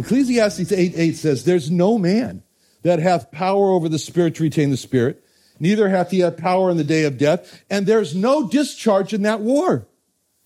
Ecclesiastes 0.00 0.72
8 0.72 0.92
8 0.96 1.16
says, 1.16 1.44
There's 1.44 1.70
no 1.70 1.98
man 1.98 2.42
that 2.82 2.98
hath 2.98 3.30
power 3.30 3.70
over 3.70 3.88
the 3.88 3.98
spirit 3.98 4.34
to 4.36 4.42
retain 4.42 4.70
the 4.70 4.76
spirit, 4.76 5.24
neither 5.58 5.88
hath 5.88 6.10
he 6.10 6.20
had 6.20 6.36
power 6.36 6.70
in 6.70 6.76
the 6.76 6.84
day 6.84 7.04
of 7.04 7.18
death, 7.18 7.62
and 7.70 7.86
there's 7.86 8.14
no 8.14 8.48
discharge 8.48 9.12
in 9.12 9.22
that 9.22 9.40
war. 9.40 9.86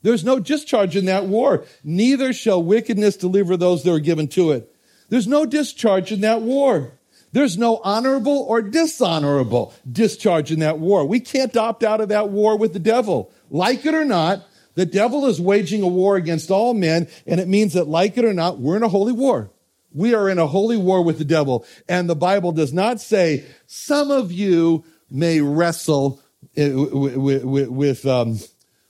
There's 0.03 0.25
no 0.25 0.39
discharge 0.39 0.97
in 0.97 1.07
that 1.07 1.25
war. 1.25 1.65
Neither 1.83 2.35
shall 2.35 2.63
wickedness 2.63 3.17
deliver 3.17 3.57
those 3.57 3.83
that 3.85 3.93
are 3.93 3.99
given 3.99 4.29
to 4.29 4.53
it. 4.53 4.71
There's 5.09 5.27
no 5.27 5.47
discharge 5.47 6.13
in 6.13 6.21
that 6.21 6.43
war. 6.43 6.93
There's 7.33 7.57
no 7.57 7.81
honorable 7.83 8.39
or 8.49 8.63
dishonorable 8.63 9.75
discharge 9.91 10.53
in 10.53 10.61
that 10.61 10.79
war. 10.79 11.05
We 11.05 11.21
can't 11.21 11.57
opt 11.57 11.83
out 11.83 12.01
of 12.01 12.11
that 12.11 12.29
war 12.29 12.57
with 12.57 12.75
the 12.75 12.79
devil. 12.79 13.33
Like 13.51 13.85
it 13.87 13.95
or 13.95 14.05
not, 14.05 14.47
the 14.75 14.87
devil 14.87 15.27
is 15.27 15.41
waging 15.41 15.83
a 15.83 15.89
war 15.89 16.17
against 16.17 16.51
all 16.51 16.75
men, 16.75 17.09
and 17.27 17.41
it 17.41 17.49
means 17.49 17.75
that, 17.75 17.89
like 17.89 18.19
it 18.19 18.25
or 18.25 18.35
not, 18.35 18.59
we're 18.59 18.77
in 18.77 18.83
a 18.83 18.89
holy 18.89 19.13
war. 19.13 19.51
We 19.93 20.15
are 20.15 20.29
in 20.29 20.39
a 20.39 20.47
holy 20.47 20.77
war 20.77 21.03
with 21.03 21.19
the 21.19 21.25
devil. 21.25 21.65
And 21.89 22.11
the 22.11 22.17
Bible 22.17 22.51
does 22.51 22.73
not 22.73 23.01
say 23.01 23.45
some 23.67 24.11
of 24.11 24.33
you 24.33 24.85
may 25.09 25.41
wrestle 25.41 26.21
with, 26.57 27.45
with, 27.45 28.07
um, 28.07 28.41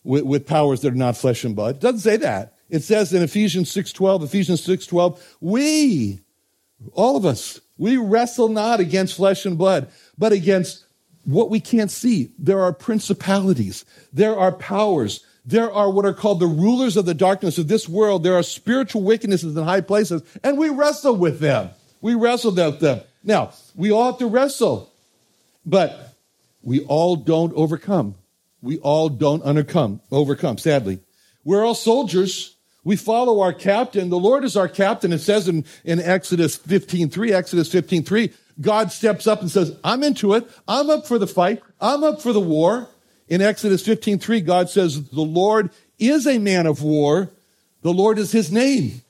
with, 0.02 0.24
with 0.24 0.46
powers 0.46 0.80
that 0.80 0.94
are 0.94 0.96
not 0.96 1.16
flesh 1.16 1.44
and 1.44 1.54
blood. 1.54 1.76
It 1.76 1.80
doesn't 1.80 2.00
say 2.00 2.16
that. 2.18 2.54
It 2.70 2.82
says 2.82 3.12
in 3.12 3.22
Ephesians 3.22 3.70
6.12, 3.72 4.24
Ephesians 4.24 4.66
6.12, 4.66 5.20
we, 5.40 6.20
all 6.92 7.16
of 7.16 7.26
us, 7.26 7.60
we 7.76 7.98
wrestle 7.98 8.48
not 8.48 8.80
against 8.80 9.16
flesh 9.16 9.44
and 9.44 9.58
blood, 9.58 9.90
but 10.16 10.32
against 10.32 10.86
what 11.24 11.50
we 11.50 11.60
can't 11.60 11.90
see. 11.90 12.32
There 12.38 12.62
are 12.62 12.72
principalities. 12.72 13.84
There 14.12 14.36
are 14.38 14.52
powers. 14.52 15.24
There 15.44 15.70
are 15.70 15.90
what 15.90 16.06
are 16.06 16.14
called 16.14 16.40
the 16.40 16.46
rulers 16.46 16.96
of 16.96 17.04
the 17.04 17.14
darkness 17.14 17.58
of 17.58 17.68
this 17.68 17.88
world. 17.88 18.22
There 18.22 18.34
are 18.34 18.42
spiritual 18.42 19.02
wickednesses 19.02 19.56
in 19.56 19.64
high 19.64 19.82
places, 19.82 20.22
and 20.42 20.56
we 20.56 20.70
wrestle 20.70 21.16
with 21.16 21.38
them. 21.38 21.70
We 22.00 22.14
wrestle 22.14 22.54
with 22.54 22.80
them. 22.80 23.00
Now, 23.22 23.52
we 23.74 23.90
all 23.90 24.12
have 24.12 24.18
to 24.18 24.26
wrestle, 24.26 24.92
but 25.66 26.14
we 26.62 26.80
all 26.80 27.16
don't 27.16 27.52
overcome. 27.54 28.14
We 28.62 28.78
all 28.78 29.10
don't 29.10 29.42
overcome, 29.42 30.00
overcome, 30.10 30.56
sadly. 30.56 31.00
We're 31.44 31.64
all 31.64 31.74
soldiers. 31.74 32.56
We 32.82 32.96
follow 32.96 33.40
our 33.40 33.52
captain. 33.52 34.08
The 34.08 34.18
Lord 34.18 34.44
is 34.44 34.56
our 34.56 34.68
captain. 34.68 35.12
It 35.12 35.18
says 35.18 35.48
in, 35.48 35.66
in 35.84 36.00
Exodus 36.00 36.56
15.3, 36.56 37.32
Exodus 37.32 37.68
15.3, 37.68 38.32
God 38.60 38.92
steps 38.92 39.26
up 39.26 39.40
and 39.40 39.50
says, 39.50 39.76
I'm 39.84 40.02
into 40.02 40.34
it. 40.34 40.48
I'm 40.66 40.88
up 40.88 41.06
for 41.06 41.18
the 41.18 41.26
fight. 41.26 41.62
I'm 41.80 42.04
up 42.04 42.22
for 42.22 42.32
the 42.32 42.40
war. 42.40 42.88
In 43.28 43.40
Exodus 43.40 43.82
15:3, 43.82 44.40
God 44.40 44.68
says, 44.68 45.02
"The 45.04 45.22
Lord 45.22 45.70
is 45.98 46.26
a 46.26 46.38
man 46.38 46.66
of 46.66 46.82
war. 46.82 47.30
The 47.82 47.92
Lord 47.92 48.18
is 48.18 48.32
his 48.32 48.52
name." 48.52 49.02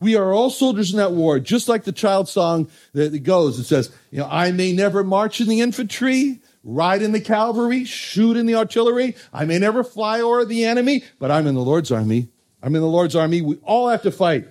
We 0.00 0.16
are 0.16 0.32
all 0.32 0.50
soldiers 0.50 0.90
in 0.90 0.98
that 0.98 1.12
war, 1.12 1.40
just 1.40 1.68
like 1.68 1.84
the 1.84 1.92
child 1.92 2.28
song 2.28 2.68
that 2.92 3.22
goes. 3.22 3.58
It 3.58 3.64
says, 3.64 3.90
you 4.10 4.18
know, 4.18 4.28
I 4.30 4.52
may 4.52 4.72
never 4.72 5.02
march 5.02 5.40
in 5.40 5.48
the 5.48 5.60
infantry, 5.60 6.40
ride 6.62 7.00
in 7.00 7.12
the 7.12 7.20
cavalry, 7.20 7.84
shoot 7.84 8.36
in 8.36 8.44
the 8.44 8.56
artillery. 8.56 9.16
I 9.32 9.46
may 9.46 9.58
never 9.58 9.82
fly 9.82 10.20
over 10.20 10.44
the 10.44 10.64
enemy, 10.64 11.04
but 11.18 11.30
I'm 11.30 11.46
in 11.46 11.54
the 11.54 11.62
Lord's 11.62 11.90
army. 11.90 12.28
I'm 12.62 12.74
in 12.74 12.82
the 12.82 12.88
Lord's 12.88 13.16
army. 13.16 13.40
We 13.40 13.56
all 13.62 13.88
have 13.88 14.02
to 14.02 14.10
fight. 14.10 14.48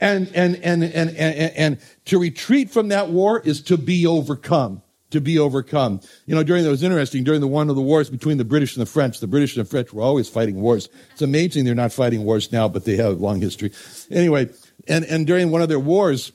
And, 0.00 0.28
and, 0.34 0.56
and, 0.56 0.82
and, 0.82 1.10
and, 1.10 1.52
and 1.56 1.78
to 2.06 2.18
retreat 2.18 2.70
from 2.70 2.88
that 2.88 3.08
war 3.08 3.40
is 3.40 3.62
to 3.62 3.78
be 3.78 4.06
overcome 4.06 4.82
to 5.12 5.20
be 5.20 5.38
overcome. 5.38 6.00
You 6.26 6.34
know, 6.34 6.42
during 6.42 6.64
that 6.64 6.70
was 6.70 6.82
interesting, 6.82 7.24
during 7.24 7.40
the 7.40 7.46
one 7.46 7.70
of 7.70 7.76
the 7.76 7.82
wars 7.82 8.10
between 8.10 8.38
the 8.38 8.44
British 8.44 8.76
and 8.76 8.82
the 8.84 8.90
French, 8.90 9.20
the 9.20 9.26
British 9.26 9.56
and 9.56 9.64
the 9.64 9.70
French 9.70 9.92
were 9.92 10.02
always 10.02 10.28
fighting 10.28 10.60
wars. 10.60 10.88
It's 11.12 11.22
amazing 11.22 11.64
they're 11.64 11.74
not 11.74 11.92
fighting 11.92 12.24
wars 12.24 12.52
now, 12.52 12.68
but 12.68 12.84
they 12.84 12.96
have 12.96 13.12
a 13.12 13.22
long 13.22 13.40
history. 13.40 13.72
Anyway, 14.10 14.50
and, 14.88 15.04
and 15.04 15.26
during 15.26 15.50
one 15.50 15.62
of 15.62 15.68
their 15.68 15.80
wars, 15.80 16.32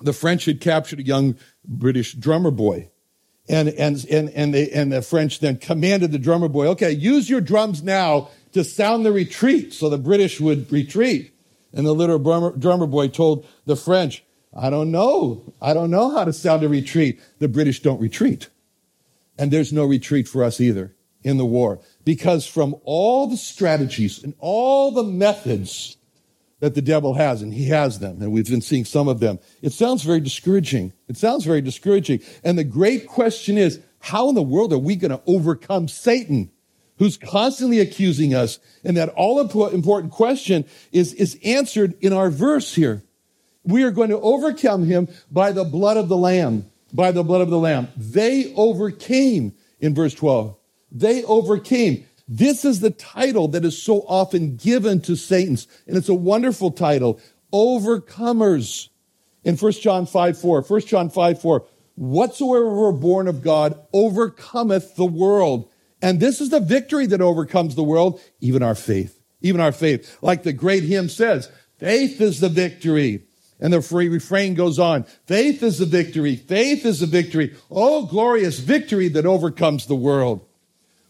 the 0.00 0.12
French 0.12 0.44
had 0.44 0.60
captured 0.60 1.00
a 1.00 1.04
young 1.04 1.36
British 1.64 2.14
drummer 2.14 2.50
boy. 2.50 2.90
And, 3.48 3.68
and, 3.68 4.04
and, 4.10 4.30
and, 4.30 4.54
they, 4.54 4.70
and 4.70 4.92
the 4.92 5.02
French 5.02 5.38
then 5.38 5.58
commanded 5.58 6.10
the 6.10 6.18
drummer 6.18 6.48
boy, 6.48 6.66
okay, 6.68 6.90
use 6.90 7.30
your 7.30 7.40
drums 7.40 7.82
now 7.82 8.28
to 8.52 8.64
sound 8.64 9.06
the 9.06 9.12
retreat. 9.12 9.72
So 9.72 9.88
the 9.88 9.98
British 9.98 10.40
would 10.40 10.70
retreat. 10.72 11.32
And 11.72 11.86
the 11.86 11.92
little 11.92 12.18
drummer, 12.18 12.56
drummer 12.56 12.86
boy 12.86 13.08
told 13.08 13.46
the 13.66 13.76
French, 13.76 14.24
I 14.56 14.70
don't 14.70 14.90
know. 14.90 15.52
I 15.60 15.74
don't 15.74 15.90
know 15.90 16.10
how 16.10 16.24
to 16.24 16.32
sound 16.32 16.62
a 16.62 16.68
retreat. 16.68 17.20
The 17.38 17.48
British 17.48 17.82
don't 17.82 18.00
retreat. 18.00 18.48
And 19.38 19.50
there's 19.50 19.72
no 19.72 19.84
retreat 19.84 20.28
for 20.28 20.42
us 20.42 20.60
either 20.60 20.96
in 21.22 21.36
the 21.36 21.44
war. 21.44 21.80
Because 22.04 22.46
from 22.46 22.74
all 22.84 23.26
the 23.26 23.36
strategies 23.36 24.22
and 24.22 24.34
all 24.38 24.90
the 24.90 25.04
methods 25.04 25.98
that 26.60 26.74
the 26.74 26.82
devil 26.82 27.14
has, 27.14 27.42
and 27.42 27.52
he 27.52 27.68
has 27.68 27.98
them, 27.98 28.22
and 28.22 28.32
we've 28.32 28.48
been 28.48 28.62
seeing 28.62 28.86
some 28.86 29.08
of 29.08 29.20
them, 29.20 29.38
it 29.60 29.74
sounds 29.74 30.02
very 30.02 30.20
discouraging. 30.20 30.94
It 31.06 31.18
sounds 31.18 31.44
very 31.44 31.60
discouraging. 31.60 32.20
And 32.42 32.58
the 32.58 32.64
great 32.64 33.06
question 33.06 33.58
is, 33.58 33.80
how 34.00 34.30
in 34.30 34.34
the 34.34 34.42
world 34.42 34.72
are 34.72 34.78
we 34.78 34.96
going 34.96 35.10
to 35.10 35.20
overcome 35.26 35.88
Satan? 35.88 36.50
Who's 36.98 37.18
constantly 37.18 37.80
accusing 37.80 38.34
us? 38.34 38.58
And 38.84 38.96
that 38.96 39.10
all 39.10 39.38
important 39.40 40.12
question 40.12 40.64
is, 40.92 41.12
is 41.12 41.38
answered 41.44 41.94
in 42.00 42.14
our 42.14 42.30
verse 42.30 42.74
here 42.74 43.02
we 43.66 43.82
are 43.82 43.90
going 43.90 44.10
to 44.10 44.20
overcome 44.20 44.84
him 44.84 45.08
by 45.30 45.52
the 45.52 45.64
blood 45.64 45.96
of 45.96 46.08
the 46.08 46.16
Lamb. 46.16 46.70
By 46.92 47.10
the 47.10 47.24
blood 47.24 47.42
of 47.42 47.50
the 47.50 47.58
Lamb. 47.58 47.88
They 47.96 48.54
overcame 48.54 49.52
in 49.80 49.94
verse 49.94 50.14
12. 50.14 50.56
They 50.92 51.24
overcame. 51.24 52.06
This 52.28 52.64
is 52.64 52.80
the 52.80 52.90
title 52.90 53.48
that 53.48 53.64
is 53.64 53.80
so 53.80 54.00
often 54.08 54.56
given 54.56 55.00
to 55.02 55.16
Satan's, 55.16 55.68
and 55.86 55.96
it's 55.96 56.08
a 56.08 56.14
wonderful 56.14 56.70
title. 56.70 57.20
Overcomers. 57.52 58.88
In 59.44 59.56
1 59.56 59.72
John 59.72 60.06
5 60.06 60.40
4. 60.40 60.62
1 60.62 60.80
John 60.82 61.10
5 61.10 61.40
4. 61.40 61.66
Whatsoever 61.96 62.68
were 62.68 62.92
born 62.92 63.28
of 63.28 63.42
God 63.42 63.78
overcometh 63.92 64.96
the 64.96 65.06
world. 65.06 65.70
And 66.02 66.20
this 66.20 66.40
is 66.40 66.50
the 66.50 66.60
victory 66.60 67.06
that 67.06 67.20
overcomes 67.20 67.74
the 67.74 67.82
world, 67.82 68.20
even 68.40 68.62
our 68.62 68.74
faith. 68.74 69.20
Even 69.40 69.60
our 69.60 69.72
faith. 69.72 70.18
Like 70.20 70.42
the 70.42 70.52
great 70.52 70.82
hymn 70.82 71.08
says, 71.08 71.50
faith 71.78 72.20
is 72.20 72.40
the 72.40 72.48
victory. 72.48 73.25
And 73.58 73.72
the 73.72 73.80
free 73.80 74.08
refrain 74.08 74.54
goes 74.54 74.78
on. 74.78 75.04
Faith 75.26 75.62
is 75.62 75.78
the 75.78 75.86
victory. 75.86 76.36
Faith 76.36 76.84
is 76.84 77.00
the 77.00 77.06
victory. 77.06 77.54
Oh, 77.70 78.06
glorious 78.06 78.58
victory 78.58 79.08
that 79.08 79.24
overcomes 79.24 79.86
the 79.86 79.96
world. 79.96 80.46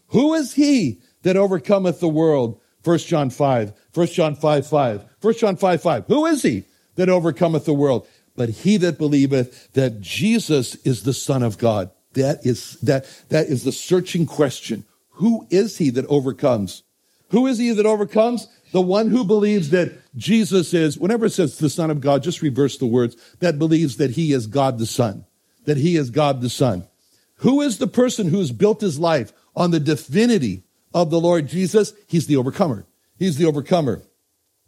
Who 0.07 0.33
is 0.33 0.53
he 0.53 1.01
that 1.23 1.35
overcometh 1.35 1.99
the 1.99 2.07
world? 2.07 2.59
1 2.83 2.97
John 2.99 3.29
5. 3.29 3.73
1 3.93 4.07
John 4.07 4.35
5, 4.35 4.67
5. 4.67 5.05
1 5.19 5.33
John 5.33 5.57
5, 5.57 5.81
5. 5.81 6.05
Who 6.07 6.25
is 6.25 6.41
he 6.41 6.63
that 6.95 7.09
overcometh 7.09 7.65
the 7.65 7.73
world? 7.73 8.07
But 8.37 8.49
he 8.49 8.77
that 8.77 8.97
believeth 8.97 9.73
that 9.73 9.99
Jesus 9.99 10.75
is 10.85 11.03
the 11.03 11.13
Son 11.13 11.43
of 11.43 11.57
God. 11.57 11.91
That 12.13 12.45
is, 12.45 12.77
that, 12.81 13.05
that 13.29 13.47
is 13.47 13.63
the 13.63 13.71
searching 13.71 14.25
question. 14.25 14.85
Who 15.09 15.47
is 15.49 15.79
he 15.79 15.89
that 15.89 16.05
overcomes? 16.05 16.83
Who 17.29 17.45
is 17.47 17.57
he 17.57 17.71
that 17.71 17.85
overcomes? 17.85 18.47
The 18.71 18.81
one 18.81 19.09
who 19.09 19.23
believes 19.23 19.69
that 19.69 19.93
Jesus 20.15 20.73
is, 20.73 20.97
whenever 20.97 21.25
it 21.25 21.31
says 21.31 21.57
the 21.57 21.69
Son 21.69 21.89
of 21.89 22.01
God, 22.01 22.23
just 22.23 22.41
reverse 22.41 22.77
the 22.77 22.85
words, 22.85 23.15
that 23.39 23.59
believes 23.59 23.97
that 23.97 24.11
he 24.11 24.33
is 24.33 24.47
God 24.47 24.77
the 24.77 24.85
Son, 24.85 25.25
that 25.65 25.77
he 25.77 25.95
is 25.95 26.09
God 26.09 26.41
the 26.41 26.49
Son. 26.49 26.85
Who 27.37 27.61
is 27.61 27.77
the 27.77 27.87
person 27.87 28.29
who's 28.29 28.51
built 28.51 28.81
his 28.81 28.99
life 28.99 29.31
on 29.55 29.71
the 29.71 29.79
divinity 29.79 30.63
of 30.93 31.09
the 31.09 31.19
Lord 31.19 31.47
Jesus? 31.47 31.93
He's 32.07 32.27
the 32.27 32.35
overcomer. 32.35 32.85
He's 33.17 33.37
the 33.37 33.45
overcomer. 33.45 34.01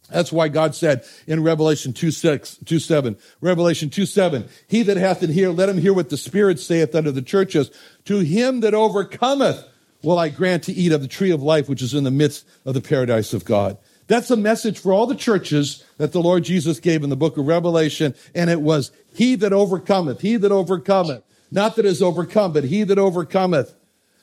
That's 0.09 0.31
why 0.31 0.47
God 0.47 0.75
said 0.75 1.03
in 1.27 1.43
Revelation 1.43 1.93
2 1.93 2.11
6, 2.11 2.59
2 2.65 2.79
7, 2.79 3.17
Revelation 3.41 3.89
2 3.89 4.05
7, 4.05 4.47
He 4.67 4.81
that 4.83 4.97
hath 4.97 5.21
an 5.23 5.31
ear, 5.31 5.51
let 5.51 5.69
him 5.69 5.77
hear 5.77 5.93
what 5.93 6.09
the 6.09 6.17
Spirit 6.17 6.59
saith 6.59 6.95
unto 6.95 7.11
the 7.11 7.21
churches. 7.21 7.69
To 8.05 8.19
him 8.19 8.61
that 8.61 8.73
overcometh 8.73 9.67
will 10.01 10.17
I 10.17 10.29
grant 10.29 10.63
to 10.63 10.73
eat 10.73 10.91
of 10.91 11.01
the 11.01 11.07
tree 11.07 11.31
of 11.31 11.43
life, 11.43 11.69
which 11.69 11.81
is 11.81 11.93
in 11.93 12.03
the 12.03 12.11
midst 12.11 12.47
of 12.65 12.73
the 12.73 12.81
paradise 12.81 13.33
of 13.33 13.45
God. 13.45 13.77
That's 14.09 14.31
a 14.31 14.35
message 14.35 14.79
for 14.79 14.91
all 14.91 15.05
the 15.05 15.15
churches 15.15 15.85
that 15.97 16.13
the 16.13 16.19
Lord 16.19 16.43
Jesus 16.43 16.79
gave 16.79 17.03
in 17.03 17.11
the 17.11 17.15
book 17.15 17.37
of 17.37 17.45
Revelation. 17.45 18.15
And 18.33 18.49
it 18.49 18.59
was, 18.59 18.91
He 19.13 19.35
that 19.35 19.53
overcometh, 19.53 20.21
He 20.21 20.35
that 20.35 20.51
overcometh. 20.51 21.23
Not 21.51 21.75
that 21.75 21.85
is 21.85 22.01
overcome, 22.01 22.51
but 22.51 22.63
He 22.65 22.83
that 22.83 22.97
overcometh. 22.97 23.75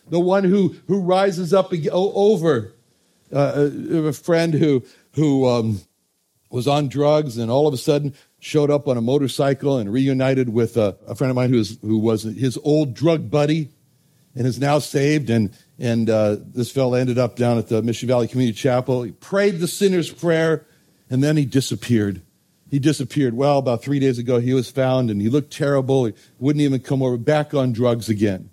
The 0.09 0.19
one 0.19 0.43
who, 0.43 0.75
who 0.89 1.01
rises 1.01 1.55
up 1.55 1.73
over. 1.91 2.73
Uh, 3.33 3.71
a 3.93 4.13
friend 4.13 4.55
who 4.55 4.85
who 5.15 5.49
um, 5.49 5.81
was 6.51 6.69
on 6.69 6.89
drugs 6.89 7.39
and 7.39 7.51
all 7.51 7.67
of 7.67 7.75
a 7.75 7.77
sudden 7.77 8.15
showed 8.39 8.71
up 8.71 8.87
on 8.87 8.97
a 8.97 9.01
motorcycle 9.01 9.79
and 9.79 9.93
reunited 9.93 10.49
with 10.49 10.77
a, 10.77 10.97
a 11.09 11.15
friend 11.17 11.31
of 11.31 11.35
mine 11.35 11.51
who 11.51 11.57
was, 11.57 11.79
who 11.81 11.99
was 11.99 12.23
his 12.23 12.57
old 12.63 12.95
drug 12.95 13.29
buddy 13.29 13.71
and 14.37 14.47
is 14.47 14.61
now 14.61 14.79
saved. 14.79 15.29
And, 15.29 15.53
and 15.79 16.09
uh, 16.09 16.37
this 16.41 16.71
fellow 16.71 16.95
ended 16.95 17.19
up 17.19 17.37
down 17.37 17.59
at 17.59 17.69
the 17.69 17.83
Mission 17.83 18.09
Valley 18.09 18.29
Community 18.29 18.57
Chapel. 18.57 19.03
He 19.03 19.13
prayed 19.13 19.59
the 19.59 19.69
sinner's 19.69 20.11
prayer 20.11 20.67
and 21.11 21.23
then 21.23 21.37
he 21.37 21.45
disappeared. 21.45 22.23
He 22.71 22.79
disappeared. 22.79 23.35
Well, 23.35 23.59
about 23.59 23.83
three 23.83 23.99
days 23.99 24.19
ago, 24.19 24.39
he 24.39 24.55
was 24.55 24.71
found 24.71 25.11
and 25.11 25.21
he 25.21 25.29
looked 25.29 25.53
terrible. 25.53 26.07
He 26.07 26.15
wouldn't 26.39 26.63
even 26.63 26.81
come 26.81 27.03
over, 27.03 27.17
back 27.17 27.55
on 27.55 27.73
drugs 27.73 28.09
again. 28.09 28.51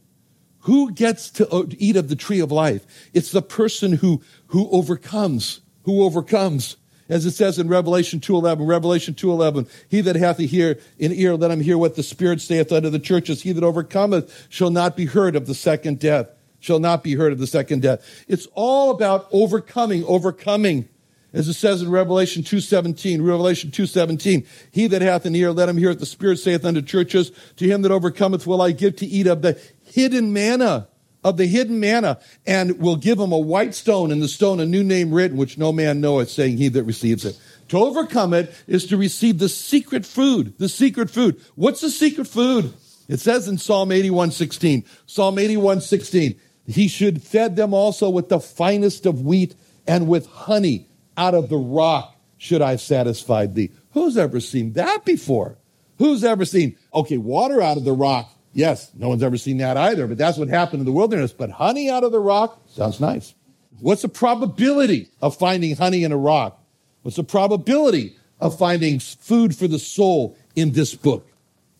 Who 0.61 0.91
gets 0.91 1.29
to 1.31 1.67
eat 1.77 1.95
of 1.95 2.09
the 2.09 2.15
tree 2.15 2.39
of 2.39 2.51
life? 2.51 2.85
It's 3.13 3.31
the 3.31 3.41
person 3.41 3.93
who, 3.93 4.21
who 4.47 4.69
overcomes 4.69 5.61
who 5.83 6.03
overcomes. 6.03 6.77
As 7.09 7.25
it 7.25 7.31
says 7.31 7.59
in 7.59 7.67
Revelation 7.67 8.19
2.11, 8.19 8.67
Revelation 8.67 9.13
2.11, 9.13 9.69
he 9.89 10.01
that 10.01 10.15
hath 10.15 10.39
a 10.39 10.43
ear, 10.43 10.79
in 10.97 11.11
ear, 11.11 11.35
let 11.35 11.51
him 11.51 11.61
hear 11.61 11.77
what 11.77 11.95
the 11.95 12.03
Spirit 12.03 12.41
saith 12.41 12.71
unto 12.71 12.89
the 12.89 12.99
churches. 12.99 13.43
He 13.43 13.51
that 13.51 13.63
overcometh 13.63 14.47
shall 14.49 14.69
not 14.69 14.95
be 14.95 15.05
heard 15.05 15.35
of 15.35 15.45
the 15.45 15.53
second 15.53 15.99
death, 15.99 16.29
shall 16.63 16.79
not 16.79 17.03
be 17.03 17.15
heard 17.15 17.33
of 17.33 17.39
the 17.39 17.47
second 17.47 17.81
death. 17.81 18.23
It's 18.25 18.47
all 18.53 18.91
about 18.91 19.27
overcoming, 19.33 20.05
overcoming. 20.05 20.87
As 21.33 21.49
it 21.49 21.55
says 21.55 21.81
in 21.81 21.91
Revelation 21.91 22.41
2.17, 22.41 23.25
Revelation 23.25 23.69
2.17, 23.69 24.47
he 24.71 24.87
that 24.87 25.01
hath 25.01 25.25
an 25.25 25.35
ear, 25.35 25.51
let 25.51 25.67
him 25.67 25.77
hear 25.77 25.89
what 25.89 25.99
the 25.99 26.05
Spirit 26.05 26.37
saith 26.37 26.63
unto 26.63 26.81
churches. 26.81 27.31
To 27.57 27.65
him 27.65 27.81
that 27.81 27.91
overcometh 27.91 28.47
will 28.47 28.61
I 28.61 28.71
give 28.71 28.95
to 28.97 29.05
eat 29.05 29.27
of 29.27 29.41
the 29.41 29.59
hidden 29.83 30.31
manna 30.31 30.87
of 31.23 31.37
the 31.37 31.45
hidden 31.45 31.79
manna, 31.79 32.19
and 32.45 32.81
will 32.81 32.97
give 32.97 33.17
him 33.17 33.31
a 33.31 33.37
white 33.37 33.73
stone, 33.73 34.11
and 34.11 34.21
the 34.21 34.27
stone 34.27 34.59
a 34.59 34.65
new 34.65 34.83
name 34.83 35.13
written, 35.13 35.37
which 35.37 35.57
no 35.57 35.71
man 35.71 36.01
knoweth, 36.01 36.29
saying, 36.29 36.57
He 36.57 36.67
that 36.67 36.83
receives 36.83 37.23
it. 37.23 37.39
To 37.69 37.77
overcome 37.77 38.33
it 38.33 38.53
is 38.67 38.85
to 38.87 38.97
receive 38.97 39.39
the 39.39 39.47
secret 39.47 40.05
food. 40.05 40.53
The 40.57 40.67
secret 40.67 41.09
food. 41.09 41.41
What's 41.55 41.79
the 41.79 41.89
secret 41.89 42.27
food? 42.27 42.73
It 43.07 43.19
says 43.19 43.47
in 43.47 43.57
Psalm 43.57 43.89
81.16, 43.89 44.85
Psalm 45.05 45.37
81 45.37 45.81
16. 45.81 46.39
He 46.65 46.87
should 46.87 47.21
fed 47.21 47.55
them 47.55 47.73
also 47.73 48.09
with 48.09 48.29
the 48.29 48.39
finest 48.39 49.05
of 49.05 49.21
wheat 49.21 49.55
and 49.85 50.07
with 50.07 50.27
honey 50.27 50.87
out 51.17 51.33
of 51.33 51.49
the 51.49 51.57
rock 51.57 52.15
should 52.37 52.61
I 52.61 52.77
satisfy 52.77 53.45
thee. 53.45 53.71
Who's 53.91 54.17
ever 54.17 54.39
seen 54.39 54.73
that 54.73 55.05
before? 55.05 55.57
Who's 55.97 56.23
ever 56.23 56.45
seen, 56.45 56.77
okay, 56.93 57.17
water 57.17 57.61
out 57.61 57.77
of 57.77 57.83
the 57.83 57.93
rock 57.93 58.33
Yes, 58.53 58.91
no 58.95 59.09
one's 59.09 59.23
ever 59.23 59.37
seen 59.37 59.57
that 59.57 59.77
either, 59.77 60.05
but 60.05 60.17
that's 60.17 60.37
what 60.37 60.47
happened 60.47 60.81
in 60.81 60.85
the 60.85 60.91
wilderness. 60.91 61.33
But 61.33 61.49
honey 61.49 61.89
out 61.89 62.03
of 62.03 62.11
the 62.11 62.19
rock 62.19 62.61
sounds 62.67 62.99
nice. 62.99 63.33
What's 63.79 64.03
the 64.03 64.09
probability 64.09 65.09
of 65.21 65.35
finding 65.35 65.75
honey 65.75 66.03
in 66.03 66.11
a 66.11 66.17
rock? 66.17 66.63
What's 67.01 67.17
the 67.17 67.23
probability 67.23 68.15
of 68.39 68.57
finding 68.57 68.99
food 68.99 69.55
for 69.55 69.67
the 69.67 69.79
soul 69.79 70.37
in 70.55 70.71
this 70.71 70.93
book? 70.93 71.27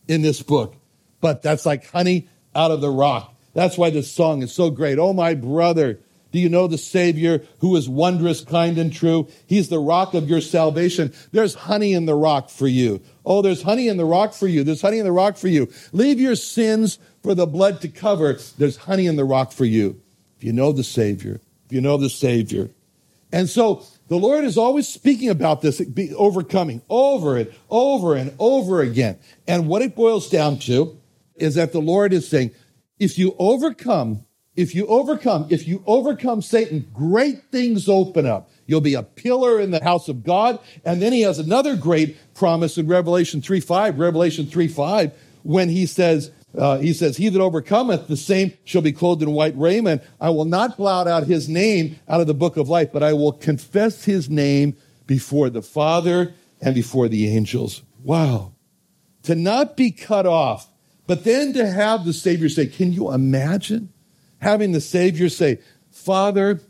In 0.08 0.22
this 0.22 0.42
book. 0.42 0.74
But 1.20 1.42
that's 1.42 1.64
like 1.64 1.88
honey 1.90 2.28
out 2.54 2.72
of 2.72 2.80
the 2.80 2.90
rock. 2.90 3.33
That's 3.54 3.78
why 3.78 3.90
this 3.90 4.10
song 4.10 4.42
is 4.42 4.52
so 4.52 4.70
great. 4.70 4.98
Oh, 4.98 5.12
my 5.12 5.34
brother, 5.34 6.00
do 6.32 6.40
you 6.40 6.48
know 6.48 6.66
the 6.66 6.76
Savior 6.76 7.42
who 7.60 7.76
is 7.76 7.88
wondrous, 7.88 8.40
kind, 8.40 8.76
and 8.76 8.92
true? 8.92 9.28
He's 9.46 9.68
the 9.68 9.78
rock 9.78 10.14
of 10.14 10.28
your 10.28 10.40
salvation. 10.40 11.14
There's 11.30 11.54
honey 11.54 11.92
in 11.92 12.06
the 12.06 12.16
rock 12.16 12.50
for 12.50 12.66
you. 12.66 13.00
Oh, 13.24 13.40
there's 13.40 13.62
honey 13.62 13.86
in 13.86 13.96
the 13.96 14.04
rock 14.04 14.34
for 14.34 14.48
you. 14.48 14.64
There's 14.64 14.82
honey 14.82 14.98
in 14.98 15.04
the 15.04 15.12
rock 15.12 15.36
for 15.36 15.46
you. 15.46 15.72
Leave 15.92 16.20
your 16.20 16.34
sins 16.34 16.98
for 17.22 17.36
the 17.36 17.46
blood 17.46 17.80
to 17.82 17.88
cover. 17.88 18.36
There's 18.58 18.76
honey 18.76 19.06
in 19.06 19.14
the 19.14 19.24
rock 19.24 19.52
for 19.52 19.64
you. 19.64 20.00
If 20.36 20.42
you 20.42 20.52
know 20.52 20.72
the 20.72 20.82
Savior, 20.82 21.40
if 21.66 21.72
you 21.72 21.80
know 21.80 21.96
the 21.96 22.10
Savior. 22.10 22.70
And 23.32 23.48
so 23.48 23.84
the 24.08 24.16
Lord 24.16 24.44
is 24.44 24.58
always 24.58 24.88
speaking 24.88 25.30
about 25.30 25.62
this 25.62 25.80
overcoming 26.16 26.82
over 26.90 27.38
it, 27.38 27.54
over 27.70 28.16
and 28.16 28.34
over 28.40 28.80
again. 28.80 29.18
And 29.46 29.68
what 29.68 29.82
it 29.82 29.94
boils 29.94 30.28
down 30.28 30.58
to 30.60 30.98
is 31.36 31.54
that 31.54 31.72
the 31.72 31.80
Lord 31.80 32.12
is 32.12 32.28
saying, 32.28 32.50
if 32.98 33.18
you 33.18 33.34
overcome 33.38 34.24
if 34.56 34.74
you 34.74 34.86
overcome, 34.86 35.46
if 35.50 35.66
you 35.66 35.82
overcome 35.84 36.40
Satan, 36.40 36.88
great 36.92 37.50
things 37.50 37.88
open 37.88 38.24
up. 38.24 38.50
You'll 38.66 38.80
be 38.80 38.94
a 38.94 39.02
pillar 39.02 39.60
in 39.60 39.72
the 39.72 39.82
house 39.82 40.08
of 40.08 40.22
God. 40.22 40.60
And 40.84 41.02
then 41.02 41.12
he 41.12 41.22
has 41.22 41.38
another 41.38 41.76
great 41.76 42.16
promise 42.34 42.78
in 42.78 42.86
Revelation 42.86 43.42
3 43.42 43.60
5, 43.60 43.98
Revelation 43.98 44.46
3 44.46 44.68
5, 44.68 45.12
when 45.42 45.68
he 45.68 45.86
says, 45.86 46.30
uh, 46.56 46.78
he 46.78 46.92
says, 46.92 47.16
He 47.16 47.28
that 47.28 47.40
overcometh, 47.40 48.06
the 48.06 48.16
same 48.16 48.52
shall 48.64 48.82
be 48.82 48.92
clothed 48.92 49.22
in 49.22 49.32
white 49.32 49.58
raiment. 49.58 50.02
I 50.20 50.30
will 50.30 50.44
not 50.44 50.76
blot 50.76 51.08
out 51.08 51.24
his 51.24 51.48
name 51.48 51.98
out 52.08 52.20
of 52.20 52.28
the 52.28 52.34
book 52.34 52.56
of 52.56 52.68
life, 52.68 52.92
but 52.92 53.02
I 53.02 53.12
will 53.12 53.32
confess 53.32 54.04
his 54.04 54.30
name 54.30 54.76
before 55.06 55.50
the 55.50 55.62
Father 55.62 56.32
and 56.60 56.76
before 56.76 57.08
the 57.08 57.28
angels. 57.28 57.82
Wow. 58.04 58.52
To 59.24 59.34
not 59.34 59.76
be 59.76 59.90
cut 59.90 60.26
off, 60.26 60.68
but 61.06 61.24
then 61.24 61.52
to 61.54 61.66
have 61.66 62.04
the 62.04 62.12
Savior 62.12 62.48
say, 62.48 62.66
Can 62.66 62.92
you 62.92 63.12
imagine? 63.12 63.90
having 64.44 64.72
the 64.72 64.80
Savior 64.80 65.28
say, 65.28 65.58
Father, 65.90 66.60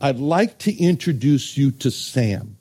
I'd 0.00 0.18
like 0.18 0.58
to 0.60 0.76
introduce 0.76 1.56
you 1.56 1.72
to 1.72 1.90
Sam. 1.90 2.58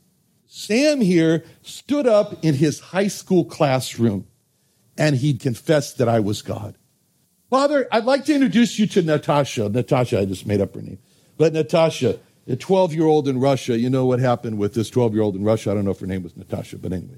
Sam 0.48 1.02
here 1.02 1.44
stood 1.62 2.08
up 2.08 2.44
in 2.44 2.56
his 2.56 2.80
high 2.80 3.08
school 3.08 3.46
classroom 3.46 4.28
and 4.98 5.16
he 5.16 5.34
confessed 5.34 5.98
that 5.98 6.10
I 6.10 6.20
was 6.20 6.42
God. 6.42 6.76
Father, 7.50 7.88
I'd 7.92 8.06
like 8.06 8.26
to 8.26 8.34
introduce 8.34 8.80
you 8.80 8.88
to 8.88 9.02
Natasha. 9.02 9.70
Natasha, 9.70 10.20
I 10.20 10.26
just 10.26 10.48
made 10.48 10.62
up 10.62 10.74
her 10.76 10.82
name. 10.82 11.00
But 11.38 11.54
Natasha, 11.54 12.20
a 12.48 12.56
12 12.56 12.94
year 12.94 13.06
old 13.06 13.28
in 13.28 13.40
Russia, 13.40 13.78
you 13.78 13.90
know 13.90 14.06
what 14.06 14.20
happened 14.20 14.58
with 14.58 14.74
this 14.74 14.90
12 14.90 15.14
year 15.14 15.24
old 15.24 15.36
in 15.36 15.44
Russia. 15.44 15.72
I 15.72 15.74
don't 15.74 15.86
know 15.86 15.92
if 15.92 16.00
her 16.00 16.08
name 16.08 16.24
was 16.24 16.38
Natasha, 16.38 16.78
but 16.78 16.94
anyway, 16.94 17.18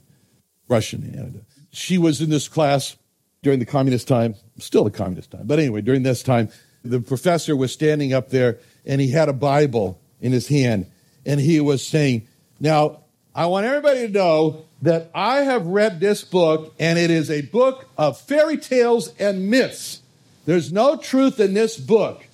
Russian. 0.67 1.45
She 1.71 1.97
was 1.97 2.21
in 2.21 2.29
this 2.29 2.47
class 2.47 2.95
during 3.43 3.59
the 3.59 3.65
communist 3.65 4.07
time, 4.07 4.35
still 4.57 4.83
the 4.83 4.91
communist 4.91 5.31
time, 5.31 5.45
but 5.45 5.59
anyway, 5.59 5.81
during 5.81 6.01
this 6.01 6.23
time, 6.23 6.49
the 6.83 6.99
professor 6.99 7.55
was 7.55 7.71
standing 7.71 8.13
up 8.13 8.29
there 8.29 8.57
and 8.85 8.99
he 8.99 9.11
had 9.11 9.29
a 9.29 9.33
Bible 9.33 9.99
in 10.19 10.31
his 10.31 10.47
hand 10.47 10.87
and 11.25 11.39
he 11.39 11.59
was 11.61 11.85
saying, 11.85 12.27
Now, 12.59 13.01
I 13.35 13.45
want 13.45 13.65
everybody 13.65 14.07
to 14.07 14.09
know 14.09 14.65
that 14.81 15.09
I 15.15 15.37
have 15.41 15.65
read 15.65 15.99
this 15.99 16.23
book 16.23 16.73
and 16.79 16.99
it 16.99 17.09
is 17.09 17.29
a 17.29 17.41
book 17.41 17.87
of 17.97 18.19
fairy 18.19 18.57
tales 18.57 19.13
and 19.19 19.49
myths. 19.49 20.01
There's 20.45 20.73
no 20.73 20.97
truth 20.97 21.39
in 21.39 21.53
this 21.53 21.77
book. 21.77 22.25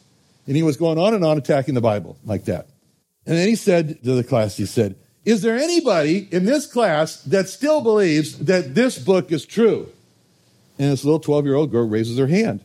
And 0.48 0.56
he 0.56 0.64
was 0.64 0.78
going 0.78 0.98
on 0.98 1.14
and 1.14 1.24
on 1.24 1.38
attacking 1.38 1.76
the 1.76 1.82
Bible 1.82 2.18
like 2.26 2.46
that. 2.46 2.68
And 3.28 3.38
then 3.38 3.48
he 3.48 3.56
said 3.56 4.04
to 4.04 4.14
the 4.14 4.24
class, 4.24 4.58
he 4.58 4.66
said, 4.66 4.96
Is 5.26 5.44
there 5.44 5.56
anybody 5.56 6.28
in 6.32 6.46
this 6.46 6.66
class 6.66 7.22
that 7.24 7.48
still 7.50 7.82
believes 7.82 8.40
that 8.40 8.74
this 8.74 8.98
book 8.98 9.32
is 9.32 9.46
true? 9.46 9.92
And 10.80 10.92
this 10.92 11.04
little 11.04 11.20
12 11.20 11.46
year 11.46 11.56
old 11.56 11.72
girl 11.72 11.88
raises 11.88 12.18
her 12.18 12.28
hand. 12.28 12.64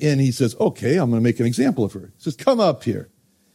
And 0.00 0.20
he 0.20 0.32
says, 0.32 0.56
okay, 0.58 0.96
I'm 0.96 1.10
going 1.10 1.22
to 1.22 1.24
make 1.24 1.38
an 1.38 1.46
example 1.46 1.84
of 1.84 1.92
her. 1.92 2.12
He 2.16 2.22
says, 2.22 2.34
come 2.34 2.58
up 2.58 2.82
here. 2.82 3.10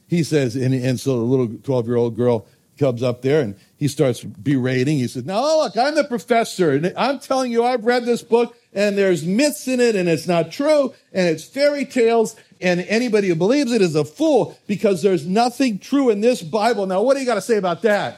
He 0.08 0.24
says, 0.24 0.56
and, 0.56 0.74
and 0.74 1.00
so 1.00 1.18
the 1.18 1.26
little 1.26 1.48
12 1.48 1.88
year 1.88 1.98
old 1.98 2.16
girl 2.16 2.48
comes 2.78 3.04
up 3.04 3.22
there 3.22 3.42
and 3.42 3.56
he 3.76 3.88
starts 3.88 4.24
berating. 4.24 4.98
He 4.98 5.08
says, 5.08 5.26
now 5.26 5.42
look, 5.42 5.76
I'm 5.76 5.96
the 5.96 6.06
professor 6.06 6.72
and 6.72 6.94
I'm 6.96 7.20
telling 7.20 7.52
you, 7.52 7.66
I've 7.66 7.84
read 7.84 8.06
this 8.06 8.22
book 8.22 8.56
and 8.72 8.98
there's 8.98 9.26
myths 9.26 9.68
in 9.68 9.80
it 9.82 9.96
and 9.96 10.08
it's 10.08 10.28
not 10.28 10.52
true 10.52 10.94
and 11.12 11.28
it's 11.28 11.44
fairy 11.44 11.86
tales 11.86 12.36
and 12.62 12.80
anybody 12.82 13.28
who 13.28 13.36
believes 13.36 13.72
it 13.72 13.82
is 13.82 13.96
a 13.96 14.06
fool 14.06 14.58
because 14.66 15.02
there's 15.02 15.26
nothing 15.26 15.78
true 15.78 16.10
in 16.10 16.22
this 16.22 16.42
Bible. 16.42 16.86
Now, 16.86 17.02
what 17.02 17.16
do 17.16 17.20
you 17.20 17.26
got 17.26 17.36
to 17.36 17.42
say 17.42 17.58
about 17.58 17.82
that? 17.82 18.18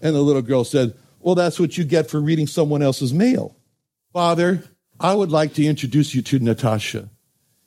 And 0.00 0.14
the 0.14 0.22
little 0.22 0.42
girl 0.42 0.64
said, 0.64 0.94
well, 1.20 1.34
that's 1.34 1.60
what 1.60 1.76
you 1.76 1.84
get 1.84 2.10
for 2.10 2.20
reading 2.20 2.46
someone 2.46 2.82
else's 2.82 3.12
mail. 3.12 3.54
Father, 4.12 4.64
I 5.00 5.14
would 5.14 5.30
like 5.30 5.54
to 5.54 5.64
introduce 5.64 6.14
you 6.14 6.22
to 6.22 6.38
Natasha. 6.38 7.10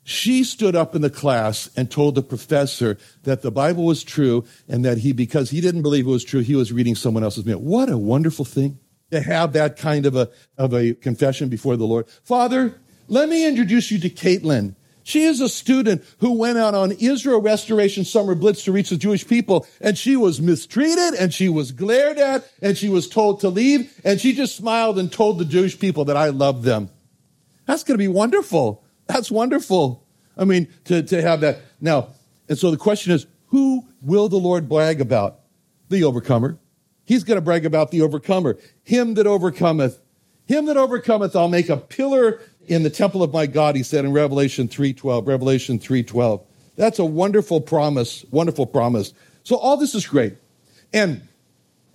She 0.03 0.45
stood 0.45 0.75
up 0.75 0.95
in 0.95 1.01
the 1.01 1.09
class 1.09 1.69
and 1.75 1.91
told 1.91 2.15
the 2.15 2.21
professor 2.21 2.97
that 3.23 3.41
the 3.41 3.51
Bible 3.51 3.83
was 3.83 4.03
true 4.03 4.45
and 4.69 4.85
that 4.85 4.99
he, 4.99 5.11
because 5.11 5.49
he 5.49 5.59
didn't 5.59 5.81
believe 5.81 6.07
it 6.07 6.09
was 6.09 6.23
true, 6.23 6.39
he 6.39 6.55
was 6.55 6.71
reading 6.71 6.95
someone 6.95 7.25
else's 7.25 7.45
mail. 7.45 7.59
What 7.59 7.89
a 7.89 7.97
wonderful 7.97 8.45
thing 8.45 8.79
to 9.11 9.19
have 9.21 9.51
that 9.53 9.75
kind 9.75 10.05
of 10.05 10.15
a, 10.15 10.29
of 10.57 10.73
a 10.73 10.93
confession 10.93 11.49
before 11.49 11.75
the 11.75 11.85
Lord. 11.85 12.07
Father, 12.23 12.79
let 13.09 13.27
me 13.27 13.45
introduce 13.45 13.91
you 13.91 13.99
to 13.99 14.09
Caitlin. 14.09 14.75
She 15.03 15.23
is 15.23 15.39
a 15.41 15.49
student 15.49 16.03
who 16.19 16.33
went 16.33 16.57
out 16.57 16.73
on 16.73 16.91
Israel 16.93 17.41
Restoration 17.41 18.03
Summer 18.05 18.35
Blitz 18.35 18.63
to 18.63 18.71
reach 18.71 18.89
the 18.89 18.97
Jewish 18.97 19.25
people, 19.25 19.65
and 19.79 19.97
she 19.97 20.17
was 20.17 20.41
mistreated, 20.41 21.13
and 21.17 21.33
she 21.33 21.47
was 21.47 21.71
glared 21.71 22.17
at, 22.17 22.49
and 22.61 22.77
she 22.77 22.89
was 22.89 23.07
told 23.07 23.39
to 23.41 23.49
leave, 23.49 24.01
and 24.03 24.19
she 24.19 24.33
just 24.33 24.55
smiled 24.55 24.99
and 24.99 25.11
told 25.11 25.37
the 25.37 25.45
Jewish 25.45 25.79
people 25.79 26.05
that 26.05 26.17
I 26.17 26.29
love 26.29 26.63
them. 26.63 26.89
That's 27.67 27.83
going 27.83 27.95
to 27.95 28.03
be 28.03 28.07
wonderful. 28.07 28.83
That's 29.05 29.29
wonderful. 29.29 30.03
I 30.35 30.45
mean, 30.45 30.67
to, 30.85 31.03
to 31.03 31.21
have 31.21 31.41
that. 31.41 31.59
Now, 31.79 32.07
and 32.49 32.57
so 32.57 32.71
the 32.71 32.77
question 32.77 33.11
is, 33.11 33.27
who 33.47 33.85
will 34.01 34.29
the 34.29 34.37
Lord 34.37 34.67
brag 34.67 34.99
about? 35.01 35.41
The 35.89 36.03
overcomer. 36.03 36.57
He's 37.05 37.23
going 37.23 37.37
to 37.37 37.41
brag 37.41 37.65
about 37.65 37.91
the 37.91 38.01
overcomer. 38.01 38.57
Him 38.83 39.13
that 39.13 39.27
overcometh. 39.27 39.99
Him 40.47 40.65
that 40.65 40.77
overcometh, 40.77 41.35
I'll 41.35 41.49
make 41.49 41.69
a 41.69 41.77
pillar 41.77 42.41
in 42.67 42.83
the 42.83 42.89
temple 42.89 43.21
of 43.21 43.33
my 43.33 43.45
God, 43.45 43.75
he 43.75 43.83
said 43.83 44.05
in 44.05 44.13
Revelation 44.13 44.67
3.12, 44.67 45.27
Revelation 45.27 45.79
3.12. 45.79 46.41
That's 46.75 46.99
a 46.99 47.05
wonderful 47.05 47.59
promise, 47.59 48.25
wonderful 48.31 48.65
promise. 48.65 49.13
So 49.43 49.57
all 49.57 49.77
this 49.77 49.95
is 49.95 50.05
great. 50.05 50.35
And 50.93 51.26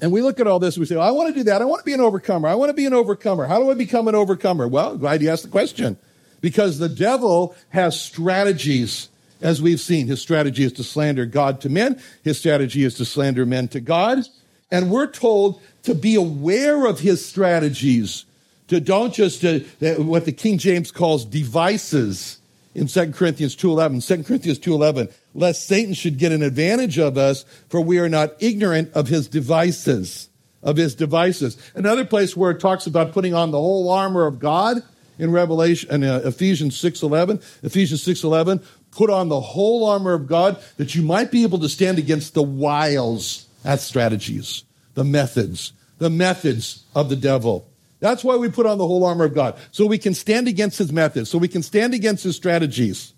and 0.03 0.11
we 0.11 0.21
look 0.21 0.41
at 0.41 0.49
all 0.49 0.59
this, 0.59 0.77
we 0.77 0.85
say, 0.85 0.97
well, 0.97 1.07
I 1.07 1.13
want 1.13 1.29
to 1.29 1.35
do 1.35 1.45
that. 1.45 1.63
I 1.63 1.65
want 1.65 1.79
to 1.79 1.87
be 1.87 1.93
an 1.93 2.01
overcomer. 2.01 2.49
I 2.49 2.57
want 2.57 2.71
to 2.71 2.75
be 2.75 2.87
an 2.87 2.93
overcomer. 2.93 3.47
How 3.47 3.61
do 3.61 3.71
I 3.71 3.75
become 3.75 4.09
an 4.09 4.17
overcomer? 4.17 4.67
Well, 4.67 4.97
glad 4.97 5.23
you 5.23 5.31
asked 5.31 5.45
the 5.45 5.49
question. 5.49 5.97
Because 6.41 6.81
the 6.81 6.89
devil 6.89 7.55
has 7.69 7.99
strategies, 7.99 9.09
as 9.41 9.63
we've 9.63 9.81
seen. 9.81 10.09
His 10.09 10.21
strategy 10.21 10.65
is 10.65 10.73
to 10.75 10.83
slander 10.83 11.25
God 11.25 11.61
to 11.61 11.69
men. 11.69 12.03
His 12.25 12.37
strategy 12.37 12.83
is 12.83 12.97
to 12.97 13.05
slander 13.05 13.47
men 13.47 13.69
to 13.69 13.81
God. 13.81 14.27
And 14.73 14.91
we're 14.91 15.07
told 15.07 15.63
to 15.85 15.95
be 15.95 16.17
aware 16.17 16.85
of 16.87 16.99
his 16.99 17.25
strategies 17.25 18.25
to 18.67 18.81
don't 18.81 19.15
just 19.15 19.45
uh, 19.45 19.61
what 19.99 20.25
the 20.25 20.33
King 20.33 20.59
James 20.59 20.91
calls 20.91 21.25
devices 21.25 22.39
in 22.75 22.87
2 22.87 23.12
Corinthians 23.12 23.57
2.11. 23.57 24.07
2 24.07 24.25
Corinthians 24.25 24.59
2.11, 24.59 25.12
lest 25.35 25.67
Satan 25.67 25.95
should 25.95 26.19
get 26.19 26.33
an 26.33 26.43
advantage 26.43 26.99
of 26.99 27.19
us, 27.19 27.45
for 27.69 27.81
we 27.81 27.99
are 27.99 28.09
not 28.09 28.35
ignorant 28.41 28.93
of 28.93 29.09
his 29.09 29.29
devices, 29.29 30.29
of 30.62 30.76
his 30.76 30.95
devices. 30.95 31.57
Another 31.75 32.05
place 32.05 32.37
where 32.37 32.50
it 32.50 32.61
talks 32.61 32.87
about 32.87 33.12
putting 33.12 33.35
on 33.35 33.50
the 33.50 33.59
whole 33.59 33.91
armor 33.91 34.26
of 34.26 34.38
God 34.38 34.83
in 35.19 35.31
Revelation, 35.31 35.91
in 35.91 36.05
uh, 36.05 36.23
Ephesians 36.25 36.81
6.11, 36.81 37.43
Ephesians 37.62 38.05
6.11, 38.05 38.64
put 38.91 39.11
on 39.11 39.29
the 39.29 39.41
whole 39.41 39.87
armor 39.88 40.14
of 40.14 40.26
God 40.26 40.62
that 40.76 40.95
you 40.95 41.02
might 41.02 41.31
be 41.31 41.43
able 41.43 41.59
to 41.59 41.69
stand 41.69 41.99
against 41.99 42.35
the 42.35 42.43
wiles, 42.43 43.47
that's 43.62 43.83
strategies, 43.83 44.64
the 44.95 45.05
methods, 45.05 45.73
the 45.99 46.11
methods 46.11 46.85
of 46.95 47.09
the 47.09 47.17
devil. 47.17 47.69
That's 48.03 48.25
why 48.25 48.35
we 48.35 48.51
put 48.51 48.67
on 48.67 48.79
the 48.79 48.87
whole 48.87 49.05
armor 49.07 49.27
of 49.27 49.33
God, 49.33 49.57
so 49.71 49.87
we 49.87 49.97
can 49.97 50.13
stand 50.13 50.49
against 50.49 50.77
his 50.77 50.93
methods, 50.93 51.31
so 51.31 51.39
we 51.39 51.47
can 51.47 51.63
stand 51.63 51.95
against 51.95 52.25
his 52.25 52.35
strategies. 52.35 53.15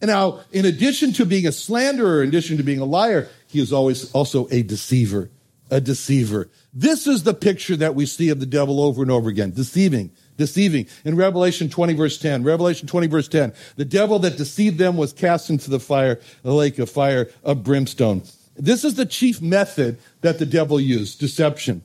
And 0.00 0.08
now, 0.08 0.40
in 0.52 0.64
addition 0.64 1.12
to 1.14 1.26
being 1.26 1.48
a 1.48 1.52
slanderer, 1.52 2.22
in 2.22 2.28
addition 2.28 2.56
to 2.58 2.62
being 2.62 2.78
a 2.78 2.84
liar, 2.84 3.28
he 3.48 3.60
is 3.60 3.72
always 3.72 4.12
also 4.12 4.46
a 4.52 4.62
deceiver. 4.62 5.30
A 5.68 5.80
deceiver. 5.80 6.48
This 6.72 7.08
is 7.08 7.24
the 7.24 7.34
picture 7.34 7.74
that 7.74 7.96
we 7.96 8.06
see 8.06 8.28
of 8.28 8.38
the 8.38 8.46
devil 8.46 8.80
over 8.80 9.02
and 9.02 9.10
over 9.10 9.28
again. 9.28 9.50
Deceiving, 9.50 10.12
deceiving. 10.36 10.86
In 11.04 11.16
Revelation 11.16 11.68
20 11.68 11.94
verse 11.94 12.16
10, 12.16 12.44
Revelation 12.44 12.86
20 12.86 13.08
verse 13.08 13.26
10, 13.26 13.52
the 13.74 13.84
devil 13.84 14.20
that 14.20 14.36
deceived 14.36 14.78
them 14.78 14.96
was 14.96 15.12
cast 15.12 15.50
into 15.50 15.70
the 15.70 15.80
fire, 15.80 16.20
the 16.42 16.54
lake 16.54 16.78
of 16.78 16.88
fire 16.88 17.30
of 17.42 17.64
brimstone. 17.64 18.22
This 18.54 18.84
is 18.84 18.94
the 18.94 19.06
chief 19.06 19.42
method 19.42 19.98
that 20.20 20.38
the 20.38 20.46
devil 20.46 20.78
used, 20.78 21.18
deception. 21.18 21.82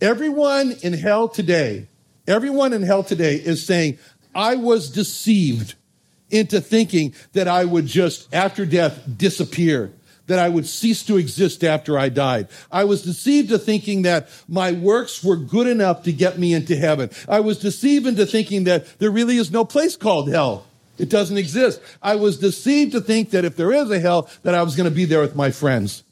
Everyone 0.00 0.72
in 0.82 0.94
hell 0.94 1.28
today, 1.28 1.86
everyone 2.26 2.72
in 2.72 2.82
hell 2.82 3.02
today 3.02 3.34
is 3.34 3.66
saying, 3.66 3.98
I 4.34 4.56
was 4.56 4.88
deceived 4.88 5.74
into 6.30 6.60
thinking 6.60 7.14
that 7.34 7.48
I 7.48 7.66
would 7.66 7.86
just, 7.86 8.32
after 8.34 8.64
death, 8.64 9.02
disappear, 9.18 9.92
that 10.26 10.38
I 10.38 10.48
would 10.48 10.66
cease 10.66 11.02
to 11.04 11.18
exist 11.18 11.62
after 11.64 11.98
I 11.98 12.08
died. 12.08 12.48
I 12.72 12.84
was 12.84 13.02
deceived 13.02 13.50
to 13.50 13.58
thinking 13.58 14.02
that 14.02 14.28
my 14.48 14.72
works 14.72 15.22
were 15.22 15.36
good 15.36 15.66
enough 15.66 16.04
to 16.04 16.12
get 16.12 16.38
me 16.38 16.54
into 16.54 16.76
heaven. 16.76 17.10
I 17.28 17.40
was 17.40 17.58
deceived 17.58 18.06
into 18.06 18.24
thinking 18.24 18.64
that 18.64 18.98
there 19.00 19.10
really 19.10 19.36
is 19.36 19.50
no 19.50 19.66
place 19.66 19.96
called 19.96 20.30
hell. 20.30 20.66
It 20.96 21.10
doesn't 21.10 21.36
exist. 21.36 21.80
I 22.02 22.14
was 22.16 22.38
deceived 22.38 22.92
to 22.92 23.00
think 23.00 23.30
that 23.30 23.44
if 23.44 23.56
there 23.56 23.72
is 23.72 23.90
a 23.90 23.98
hell, 23.98 24.30
that 24.44 24.54
I 24.54 24.62
was 24.62 24.76
going 24.76 24.88
to 24.88 24.94
be 24.94 25.04
there 25.04 25.20
with 25.20 25.36
my 25.36 25.50
friends. 25.50 26.04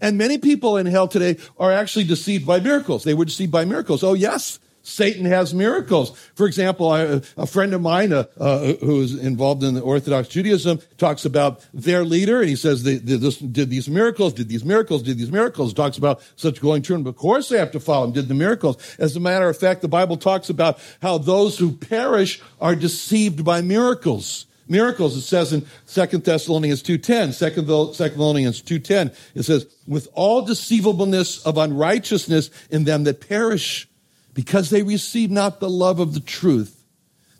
And 0.00 0.16
many 0.16 0.38
people 0.38 0.76
in 0.76 0.86
hell 0.86 1.08
today 1.08 1.38
are 1.58 1.72
actually 1.72 2.04
deceived 2.04 2.46
by 2.46 2.60
miracles. 2.60 3.04
They 3.04 3.14
were 3.14 3.24
deceived 3.24 3.52
by 3.52 3.64
miracles. 3.64 4.04
Oh, 4.04 4.14
yes, 4.14 4.58
Satan 4.88 5.26
has 5.26 5.52
miracles. 5.52 6.18
For 6.34 6.46
example, 6.46 6.88
I, 6.88 7.20
a 7.36 7.46
friend 7.46 7.74
of 7.74 7.82
mine 7.82 8.12
uh, 8.12 8.24
uh, 8.38 8.74
who 8.74 9.02
is 9.02 9.14
involved 9.18 9.62
in 9.62 9.74
the 9.74 9.82
Orthodox 9.82 10.28
Judaism 10.28 10.80
talks 10.96 11.24
about 11.24 11.64
their 11.74 12.04
leader, 12.04 12.40
and 12.40 12.48
he 12.48 12.56
says 12.56 12.84
they, 12.84 12.96
they 12.96 13.18
did 13.18 13.70
these 13.70 13.88
miracles, 13.88 14.32
did 14.32 14.48
these 14.48 14.64
miracles, 14.64 15.02
did 15.02 15.18
these 15.18 15.30
miracles. 15.30 15.74
Talks 15.74 15.98
about 15.98 16.22
such 16.36 16.60
going 16.60 16.82
true, 16.82 16.96
and 16.96 17.06
of 17.06 17.16
course 17.16 17.50
they 17.50 17.58
have 17.58 17.72
to 17.72 17.80
follow 17.80 18.06
him. 18.06 18.12
Did 18.12 18.28
the 18.28 18.34
miracles? 18.34 18.76
As 18.98 19.14
a 19.14 19.20
matter 19.20 19.48
of 19.48 19.58
fact, 19.58 19.82
the 19.82 19.88
Bible 19.88 20.16
talks 20.16 20.48
about 20.48 20.78
how 21.02 21.18
those 21.18 21.58
who 21.58 21.72
perish 21.72 22.40
are 22.60 22.74
deceived 22.74 23.44
by 23.44 23.60
miracles 23.60 24.46
miracles. 24.68 25.16
It 25.16 25.22
says 25.22 25.52
in 25.52 25.66
2 25.86 26.18
Thessalonians 26.18 26.82
2.10, 26.82 27.38
2 27.54 27.62
Thessalonians 27.96 28.62
2.10, 28.62 29.14
it 29.34 29.42
says, 29.44 29.66
with 29.86 30.08
all 30.12 30.42
deceivableness 30.42 31.44
of 31.44 31.56
unrighteousness 31.56 32.50
in 32.70 32.84
them 32.84 33.04
that 33.04 33.26
perish, 33.26 33.88
because 34.34 34.70
they 34.70 34.82
receive 34.82 35.30
not 35.30 35.60
the 35.60 35.70
love 35.70 35.98
of 35.98 36.14
the 36.14 36.20
truth, 36.20 36.84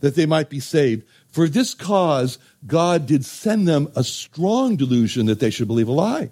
that 0.00 0.14
they 0.14 0.26
might 0.26 0.48
be 0.48 0.60
saved. 0.60 1.04
For 1.30 1.48
this 1.48 1.74
cause, 1.74 2.38
God 2.66 3.06
did 3.06 3.24
send 3.24 3.68
them 3.68 3.92
a 3.94 4.02
strong 4.02 4.76
delusion 4.76 5.26
that 5.26 5.40
they 5.40 5.50
should 5.50 5.68
believe 5.68 5.88
a 5.88 5.92
lie. 5.92 6.30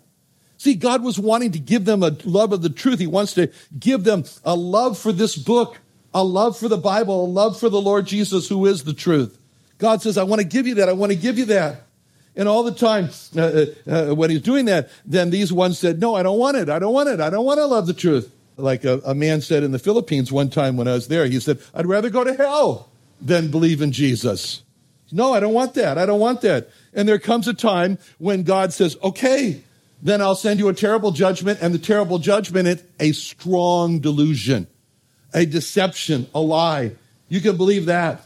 See, 0.59 0.75
God 0.75 1.03
was 1.03 1.19
wanting 1.19 1.53
to 1.53 1.59
give 1.59 1.85
them 1.85 2.03
a 2.03 2.17
love 2.25 2.53
of 2.53 2.63
the 2.63 2.71
truth. 2.71 2.99
He 2.99 3.07
wants 3.07 3.35
to 3.35 3.51
give 3.79 4.05
them 4.05 4.25
a 4.45 4.55
love 4.55 4.99
for 4.99 5.13
this 5.13 5.37
book, 5.37 5.79
a 6.15 6.25
love 6.25 6.59
for 6.59 6.69
the 6.69 6.79
Bible, 6.79 7.25
a 7.25 7.29
love 7.29 7.61
for 7.61 7.69
the 7.69 7.81
Lord 7.81 8.07
Jesus, 8.07 8.49
who 8.49 8.65
is 8.65 8.85
the 8.85 8.95
truth. 8.95 9.39
God 9.79 10.03
says, 10.03 10.17
I 10.19 10.23
want 10.23 10.41
to 10.41 10.47
give 10.47 10.67
you 10.67 10.77
that. 10.77 10.89
I 10.89 10.93
want 10.93 11.13
to 11.13 11.19
give 11.19 11.39
you 11.39 11.47
that. 11.47 11.83
And 12.37 12.49
all 12.49 12.63
the 12.63 12.73
time, 12.73 13.09
uh, 13.35 13.41
uh, 13.41 14.11
uh, 14.11 14.15
when 14.15 14.29
he's 14.29 14.43
doing 14.43 14.67
that, 14.67 14.91
then 15.07 15.31
these 15.31 15.53
ones 15.53 15.79
said, 15.79 16.01
No, 16.01 16.15
I 16.15 16.23
don't 16.23 16.39
want 16.39 16.59
it. 16.59 16.69
I 16.69 16.79
don't 16.79 16.93
want 16.93 17.09
it. 17.09 17.19
I 17.19 17.31
don't 17.31 17.47
want 17.47 17.59
to 17.59 17.67
love 17.67 17.87
the 17.87 17.95
truth. 17.95 18.31
Like 18.59 18.85
a, 18.85 19.01
a 19.05 19.15
man 19.15 19.41
said 19.41 19.63
in 19.63 19.73
the 19.73 19.79
Philippines 19.79 20.31
one 20.31 20.51
time 20.51 20.77
when 20.77 20.87
I 20.87 20.93
was 20.93 21.09
there, 21.09 21.27
he 21.27 21.41
said, 21.41 21.59
I'd 21.75 21.87
rather 21.87 22.11
go 22.11 22.25
to 22.25 22.35
hell 22.35 22.91
than 23.21 23.51
believe 23.51 23.81
in 23.81 23.93
Jesus. 23.93 24.63
No, 25.13 25.33
I 25.33 25.41
don't 25.41 25.55
want 25.55 25.75
that. 25.75 25.99
I 25.99 26.05
don't 26.05 26.21
want 26.21 26.43
that. 26.43 26.69
And 26.93 27.09
there 27.09 27.19
comes 27.19 27.49
a 27.49 27.55
time 27.55 27.99
when 28.19 28.43
God 28.43 28.73
says, 28.73 28.99
Okay, 29.03 29.63
then 30.03 30.21
I'll 30.21 30.37
send 30.37 30.61
you 30.61 30.69
a 30.69 30.75
terrible 30.75 31.13
judgment, 31.13 31.61
and 31.63 31.73
the 31.73 31.79
terrible 31.79 32.19
judgment 32.19 32.69
is 32.69 32.83
a 33.01 33.13
strong 33.13 34.01
delusion, 34.01 34.67
a 35.33 35.47
deception, 35.47 36.27
a 36.35 36.41
lie. 36.41 36.93
You 37.29 37.41
can 37.41 37.57
believe 37.57 37.87
that. 37.87 38.23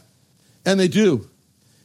And 0.65 0.79
they 0.79 0.89
do. 0.89 1.29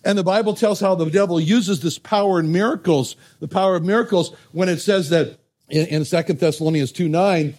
And 0.07 0.17
the 0.17 0.23
Bible 0.23 0.55
tells 0.55 0.79
how 0.79 0.95
the 0.95 1.11
devil 1.11 1.41
uses 1.41 1.81
this 1.81 1.99
power 1.99 2.39
in 2.39 2.53
miracles, 2.53 3.17
the 3.41 3.49
power 3.49 3.75
of 3.75 3.85
miracles, 3.85 4.33
when 4.53 4.69
it 4.69 4.79
says 4.79 5.11
that 5.11 5.41
in, 5.69 5.87
in 5.87 6.05
2 6.05 6.35
Thessalonians 6.35 6.93
2 6.93 7.09
9, 7.09 7.55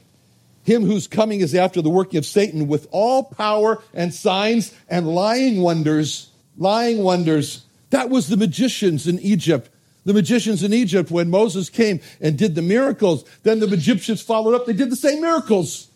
him 0.64 0.86
whose 0.86 1.08
coming 1.08 1.42
is 1.42 1.54
after 1.54 1.82
the 1.82 1.90
working 1.90 2.18
of 2.18 2.26
Satan 2.26 2.70
with 2.70 2.88
all 2.92 3.26
power 3.26 3.84
and 3.94 4.14
signs 4.14 4.74
and 4.88 5.14
lying 5.14 5.62
wonders, 5.62 6.30
lying 6.56 7.04
wonders. 7.04 7.66
That 7.90 8.10
was 8.10 8.30
the 8.30 8.38
magicians 8.38 9.08
in 9.08 9.20
Egypt. 9.20 9.70
The 10.06 10.14
magicians 10.14 10.64
in 10.64 10.74
Egypt, 10.74 11.12
when 11.12 11.30
Moses 11.30 11.70
came 11.70 12.00
and 12.22 12.38
did 12.38 12.56
the 12.56 12.62
miracles, 12.62 13.26
then 13.44 13.60
the 13.60 13.68
Egyptians 13.74 14.22
followed 14.22 14.56
up. 14.56 14.66
They 14.66 14.72
did 14.72 14.90
the 14.90 14.96
same 14.96 15.20
miracles. 15.20 15.90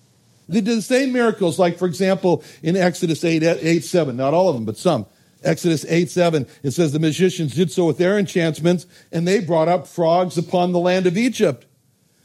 They 0.50 0.60
did 0.60 0.80
the 0.80 0.82
same 0.82 1.14
miracles, 1.14 1.58
like, 1.58 1.78
for 1.78 1.86
example, 1.86 2.44
in 2.62 2.76
Exodus 2.76 3.24
8, 3.24 3.42
8 3.42 3.86
7, 3.86 4.18
not 4.18 4.34
all 4.34 4.50
of 4.50 4.56
them, 4.56 4.66
but 4.66 4.76
some. 4.76 5.06
Exodus 5.44 5.86
8 5.86 6.10
7, 6.10 6.48
it 6.64 6.72
says 6.72 6.92
the 6.92 7.00
magicians 7.00 7.56
did 7.56 7.72
so 7.72 7.86
with 7.86 7.98
their 7.98 8.18
enchantments, 8.18 8.86
and 9.12 9.28
they 9.28 9.40
brought 9.40 9.68
up 9.68 9.88
frogs 9.88 10.38
upon 10.38 10.72
the 10.72 10.80
land 10.80 11.08
of 11.08 11.18
Egypt. 11.18 11.66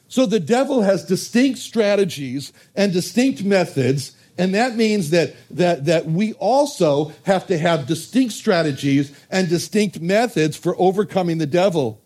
So 0.09 0.27
the 0.27 0.41
devil 0.41 0.83
has 0.83 1.05
distinct 1.05 1.59
strategies 1.59 2.53
and 2.75 2.93
distinct 2.93 3.43
methods, 3.43 4.13
and 4.39 4.55
that 4.55 4.77
means 4.77 5.11
that, 5.11 5.35
that, 5.51 5.87
that 5.87 6.07
we 6.07 6.35
also 6.35 7.13
have 7.25 7.47
to 7.47 7.59
have 7.59 7.87
distinct 7.87 8.35
strategies 8.35 9.19
and 9.31 9.49
distinct 9.49 10.01
methods 10.01 10.57
for 10.57 10.77
overcoming 10.79 11.39
the 11.39 11.47
devil. 11.47 12.01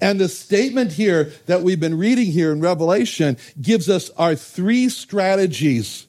And 0.00 0.20
the 0.20 0.28
statement 0.28 0.92
here 0.92 1.32
that 1.46 1.62
we've 1.62 1.80
been 1.80 1.98
reading 1.98 2.30
here 2.30 2.52
in 2.52 2.60
Revelation 2.60 3.36
gives 3.60 3.88
us 3.88 4.10
our 4.10 4.34
three 4.34 4.88
strategies. 4.88 6.06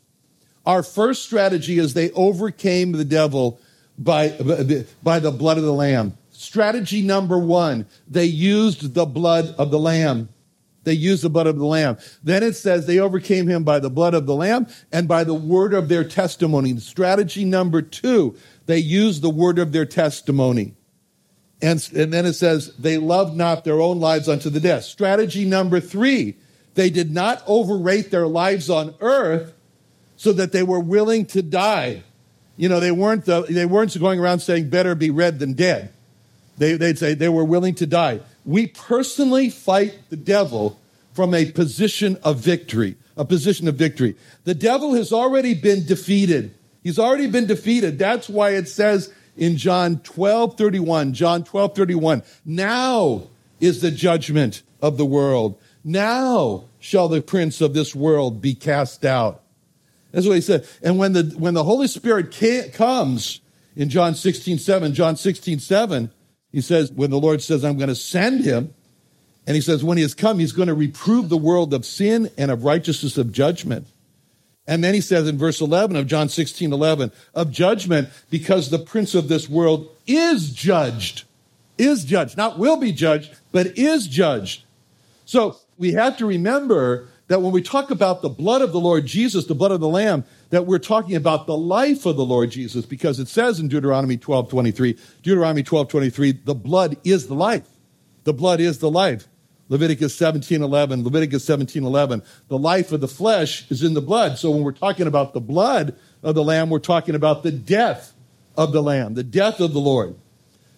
Our 0.65 0.83
first 0.83 1.23
strategy 1.23 1.79
is 1.79 1.93
they 1.93 2.11
overcame 2.11 2.91
the 2.91 3.05
devil 3.05 3.59
by, 3.99 4.29
by 5.03 5.19
the 5.19 5.31
blood 5.31 5.57
of 5.57 5.63
the 5.63 5.73
Lamb. 5.73 6.17
Strategy 6.31 7.01
number 7.01 7.37
one, 7.37 7.85
they 8.07 8.25
used 8.25 8.93
the 8.93 9.05
blood 9.05 9.53
of 9.57 9.71
the 9.71 9.79
Lamb. 9.79 10.29
They 10.85 10.93
used 10.93 11.21
the 11.21 11.29
blood 11.29 11.47
of 11.47 11.57
the 11.57 11.65
Lamb. 11.65 11.97
Then 12.23 12.41
it 12.41 12.55
says 12.55 12.87
they 12.87 12.99
overcame 12.99 13.47
him 13.47 13.63
by 13.63 13.79
the 13.79 13.89
blood 13.89 14.13
of 14.13 14.25
the 14.25 14.33
Lamb 14.33 14.67
and 14.91 15.07
by 15.07 15.25
the 15.25 15.33
word 15.33 15.73
of 15.73 15.89
their 15.89 16.05
testimony. 16.05 16.77
Strategy 16.79 17.43
number 17.43 17.81
two, 17.81 18.37
they 18.65 18.77
used 18.77 19.21
the 19.21 19.29
word 19.29 19.59
of 19.59 19.73
their 19.73 19.85
testimony. 19.85 20.75
And, 21.61 21.85
and 21.93 22.13
then 22.13 22.25
it 22.25 22.33
says, 22.33 22.73
they 22.77 22.97
loved 22.97 23.35
not 23.35 23.65
their 23.65 23.81
own 23.81 23.99
lives 23.99 24.29
unto 24.29 24.49
the 24.49 24.61
death. 24.61 24.85
Strategy 24.85 25.43
number 25.43 25.81
three, 25.81 26.37
they 26.75 26.89
did 26.89 27.11
not 27.11 27.43
overrate 27.45 28.11
their 28.11 28.27
lives 28.27 28.69
on 28.69 28.95
earth 29.01 29.53
so 30.15 30.31
that 30.31 30.53
they 30.53 30.63
were 30.63 30.79
willing 30.79 31.25
to 31.25 31.41
die. 31.41 32.03
You 32.59 32.67
know, 32.67 32.81
they 32.81 32.91
weren't, 32.91 33.23
the, 33.23 33.43
they 33.43 33.65
weren't 33.65 33.97
going 33.97 34.19
around 34.19 34.39
saying, 34.39 34.69
better 34.69 34.93
be 34.93 35.11
red 35.11 35.39
than 35.39 35.53
dead. 35.53 35.93
They, 36.57 36.73
they'd 36.73 36.99
say 36.99 37.13
they 37.13 37.29
were 37.29 37.45
willing 37.45 37.73
to 37.75 37.87
die. 37.87 38.19
We 38.43 38.67
personally 38.67 39.49
fight 39.49 39.97
the 40.09 40.17
devil 40.17 40.77
from 41.13 41.33
a 41.33 41.49
position 41.53 42.17
of 42.21 42.39
victory, 42.39 42.97
a 43.15 43.23
position 43.23 43.69
of 43.69 43.75
victory. 43.75 44.17
The 44.43 44.55
devil 44.55 44.93
has 44.95 45.13
already 45.13 45.53
been 45.53 45.85
defeated. 45.85 46.53
He's 46.83 46.99
already 46.99 47.27
been 47.27 47.45
defeated. 47.45 47.97
That's 47.97 48.27
why 48.27 48.49
it 48.49 48.67
says 48.67 49.13
in 49.37 49.55
John 49.55 49.99
12 49.99 50.57
31, 50.57 51.13
John 51.13 51.45
12 51.45 51.75
31, 51.75 52.23
now 52.43 53.27
is 53.61 53.79
the 53.79 53.89
judgment 53.89 54.63
of 54.81 54.97
the 54.97 55.05
world. 55.05 55.57
Now 55.85 56.65
shall 56.77 57.07
the 57.07 57.21
prince 57.21 57.61
of 57.61 57.73
this 57.73 57.95
world 57.95 58.41
be 58.41 58.53
cast 58.53 59.05
out. 59.05 59.43
That's 60.11 60.25
what 60.25 60.35
he 60.35 60.41
said. 60.41 60.67
And 60.81 60.97
when 60.97 61.13
the, 61.13 61.23
when 61.37 61.53
the 61.53 61.63
Holy 61.63 61.87
Spirit 61.87 62.31
comes 62.73 63.41
in 63.75 63.89
John 63.89 64.15
16 64.15 64.57
7, 64.57 64.93
John 64.93 65.15
16 65.15 65.59
7, 65.59 66.11
he 66.51 66.61
says, 66.61 66.91
when 66.91 67.11
the 67.11 67.19
Lord 67.19 67.41
says, 67.41 67.63
I'm 67.63 67.77
going 67.77 67.89
to 67.89 67.95
send 67.95 68.43
him, 68.43 68.73
and 69.45 69.55
he 69.55 69.61
says, 69.61 69.83
when 69.83 69.97
he 69.97 70.03
has 70.03 70.13
come, 70.13 70.39
he's 70.39 70.51
going 70.51 70.67
to 70.67 70.73
reprove 70.73 71.29
the 71.29 71.37
world 71.37 71.73
of 71.73 71.85
sin 71.85 72.29
and 72.37 72.51
of 72.51 72.63
righteousness 72.63 73.17
of 73.17 73.31
judgment. 73.31 73.87
And 74.67 74.83
then 74.83 74.93
he 74.93 75.01
says 75.01 75.27
in 75.27 75.37
verse 75.37 75.61
11 75.61 75.95
of 75.95 76.05
John 76.05 76.29
16 76.29 76.71
11, 76.71 77.11
of 77.33 77.51
judgment, 77.51 78.09
because 78.29 78.69
the 78.69 78.77
prince 78.77 79.15
of 79.15 79.27
this 79.27 79.49
world 79.49 79.89
is 80.05 80.51
judged. 80.51 81.23
Is 81.77 82.03
judged. 82.05 82.37
Not 82.37 82.59
will 82.59 82.77
be 82.77 82.91
judged, 82.91 83.35
but 83.51 83.77
is 83.77 84.07
judged. 84.07 84.63
So 85.25 85.57
we 85.77 85.93
have 85.93 86.17
to 86.17 86.25
remember 86.25 87.07
that 87.29 87.41
when 87.41 87.51
we 87.51 87.61
talk 87.61 87.91
about 87.91 88.21
the 88.21 88.29
blood 88.29 88.61
of 88.61 88.71
the 88.71 88.79
Lord 88.79 89.05
Jesus, 89.05 89.45
the 89.45 89.55
blood 89.55 89.71
of 89.71 89.79
the 89.79 89.87
Lamb, 89.87 90.25
that 90.49 90.65
we're 90.65 90.79
talking 90.79 91.15
about 91.15 91.45
the 91.45 91.55
life 91.55 92.07
of 92.07 92.17
the 92.17 92.25
Lord 92.25 92.49
Jesus, 92.49 92.87
because 92.87 93.19
it 93.19 93.27
says 93.27 93.59
in 93.59 93.67
Deuteronomy 93.67 94.17
12 94.17 94.49
23, 94.49 94.97
Deuteronomy 95.21 95.63
12 95.63 95.87
23, 95.87 96.31
the 96.43 96.55
blood 96.55 96.97
is 97.03 97.27
the 97.27 97.35
life. 97.35 97.67
The 98.23 98.33
blood 98.33 98.59
is 98.59 98.79
the 98.79 98.89
life. 98.89 99.27
Leviticus 99.69 100.15
17 100.15 100.63
11, 100.63 101.03
Leviticus 101.03 101.45
17 101.45 101.83
11. 101.83 102.23
The 102.47 102.57
life 102.57 102.91
of 102.91 102.99
the 102.99 103.07
flesh 103.07 103.69
is 103.69 103.83
in 103.83 103.93
the 103.93 104.01
blood. 104.01 104.39
So 104.39 104.49
when 104.49 104.63
we're 104.63 104.71
talking 104.71 105.05
about 105.05 105.33
the 105.33 105.39
blood 105.39 105.95
of 106.23 106.33
the 106.33 106.43
Lamb, 106.43 106.71
we're 106.71 106.79
talking 106.79 107.13
about 107.13 107.43
the 107.43 107.51
death 107.51 108.13
of 108.57 108.71
the 108.71 108.81
Lamb, 108.81 109.13
the 109.13 109.23
death 109.23 109.59
of 109.59 109.73
the 109.73 109.79
Lord. 109.79 110.15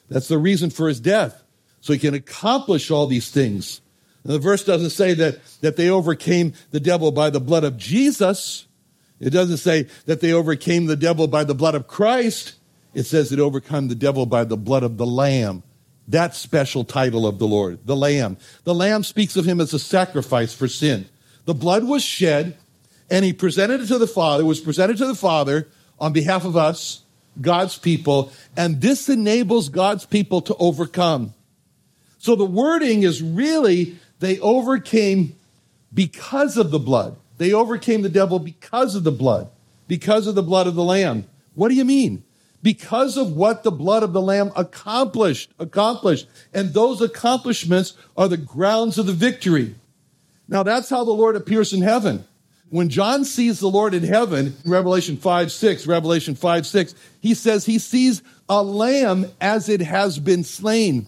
That's 0.10 0.28
the 0.28 0.38
reason 0.38 0.70
for 0.70 0.90
his 0.90 1.00
death. 1.00 1.42
So 1.80 1.94
he 1.94 2.00
can 2.00 2.14
accomplish 2.14 2.92
all 2.92 3.08
these 3.08 3.32
things. 3.32 3.80
The 4.24 4.40
verse 4.40 4.64
doesn't 4.64 4.92
say 4.92 5.14
that, 5.16 5.40
that 5.62 5.78
they 5.78 5.90
overcame 5.90 6.54
the 6.70 6.80
devil 6.80 7.12
by 7.12 7.30
the 7.30 7.40
blood 7.40 7.64
of 7.64 7.78
Jesus. 7.78 8.68
It 9.20 9.32
doesn't 9.32 9.58
say 9.58 9.88
that 10.06 10.22
they 10.22 10.32
overcame 10.32 10.86
the 10.86 10.96
devil 10.96 11.28
by 11.28 11.44
the 11.44 11.56
blood 11.56 11.76
of 11.76 11.88
Christ. 11.88 12.56
It 12.94 13.04
says 13.04 13.32
it 13.32 13.40
overcome 13.40 13.88
the 13.88 13.96
devil 13.96 14.26
by 14.26 14.44
the 14.44 14.58
blood 14.58 14.84
of 14.84 14.98
the 14.98 15.06
Lamb 15.06 15.64
that 16.12 16.36
special 16.36 16.84
title 16.84 17.26
of 17.26 17.40
the 17.40 17.48
Lord, 17.48 17.80
the 17.86 17.96
Lamb. 17.96 18.38
The 18.64 18.76
Lamb 18.76 19.04
speaks 19.04 19.36
of 19.38 19.46
him 19.46 19.62
as 19.62 19.74
a 19.74 19.80
sacrifice 19.80 20.54
for 20.54 20.68
sin. 20.68 21.08
The 21.46 21.54
blood 21.54 21.86
was 21.86 22.04
shed, 22.04 22.58
and 23.10 23.26
he 23.26 23.34
presented 23.34 23.82
it 23.82 23.88
to 23.88 23.98
the 23.98 24.08
Father, 24.08 24.46
was 24.46 24.60
presented 24.60 24.98
to 24.98 25.08
the 25.08 25.16
Father 25.16 25.70
on 26.00 26.14
behalf 26.14 26.46
of 26.46 26.58
us, 26.58 27.04
God's 27.40 27.78
people, 27.78 28.32
and 28.58 28.82
this 28.82 29.08
enables 29.08 29.70
God's 29.70 30.06
people 30.06 30.42
to 30.42 30.56
overcome. 30.56 31.34
So 32.18 32.36
the 32.36 32.46
wording 32.46 33.04
is 33.04 33.24
really 33.24 33.98
they 34.22 34.40
overcame 34.40 35.36
because 35.94 36.56
of 36.56 36.72
the 36.72 36.80
blood. 36.80 37.18
They 37.38 37.52
overcame 37.52 38.02
the 38.02 38.10
devil 38.10 38.40
because 38.40 38.96
of 38.96 39.04
the 39.04 39.12
blood, 39.12 39.50
because 39.88 40.26
of 40.28 40.36
the 40.36 40.44
blood 40.44 40.68
of 40.68 40.76
the 40.76 40.84
Lamb. 40.84 41.26
What 41.54 41.68
do 41.68 41.76
you 41.76 41.84
mean? 41.84 42.24
because 42.64 43.18
of 43.18 43.36
what 43.36 43.64
the 43.64 43.72
blood 43.72 44.04
of 44.04 44.14
the 44.14 44.22
lamb 44.22 44.52
accomplished 44.56 45.52
accomplished 45.60 46.28
and 46.54 46.74
those 46.74 47.02
accomplishments 47.02 47.94
are 48.16 48.28
the 48.28 48.38
grounds 48.38 48.98
of 48.98 49.06
the 49.06 49.14
victory 49.14 49.76
now 50.48 50.64
that's 50.64 50.90
how 50.90 51.04
the 51.04 51.12
lord 51.12 51.36
appears 51.36 51.74
in 51.74 51.82
heaven 51.82 52.24
when 52.70 52.90
john 52.90 53.26
sees 53.26 53.60
the 53.60 53.68
lord 53.68 53.94
in 53.94 54.04
heaven 54.04 54.56
revelation 54.66 55.18
5 55.18 55.52
6 55.52 55.88
revelation 55.88 56.36
5 56.36 56.68
6 56.68 56.96
he 57.20 57.34
says 57.34 57.66
he 57.66 57.80
sees 57.80 58.22
a 58.48 58.62
lamb 58.62 59.26
as 59.40 59.70
it 59.70 59.82
has 59.82 60.20
been 60.20 60.44
slain 60.44 61.08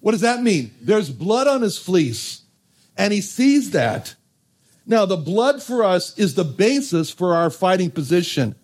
what 0.00 0.12
does 0.12 0.22
that 0.22 0.42
mean 0.42 0.72
there's 0.80 1.10
blood 1.10 1.46
on 1.46 1.62
his 1.62 1.78
fleece 1.78 2.42
and 2.98 3.12
he 3.12 3.22
sees 3.22 3.70
that 3.70 4.14
now 4.84 5.06
the 5.06 5.16
blood 5.16 5.62
for 5.62 5.82
us 5.82 6.18
is 6.18 6.34
the 6.34 6.44
basis 6.44 7.10
for 7.10 7.34
our 7.34 7.48
fighting 7.48 7.90
position 7.90 8.54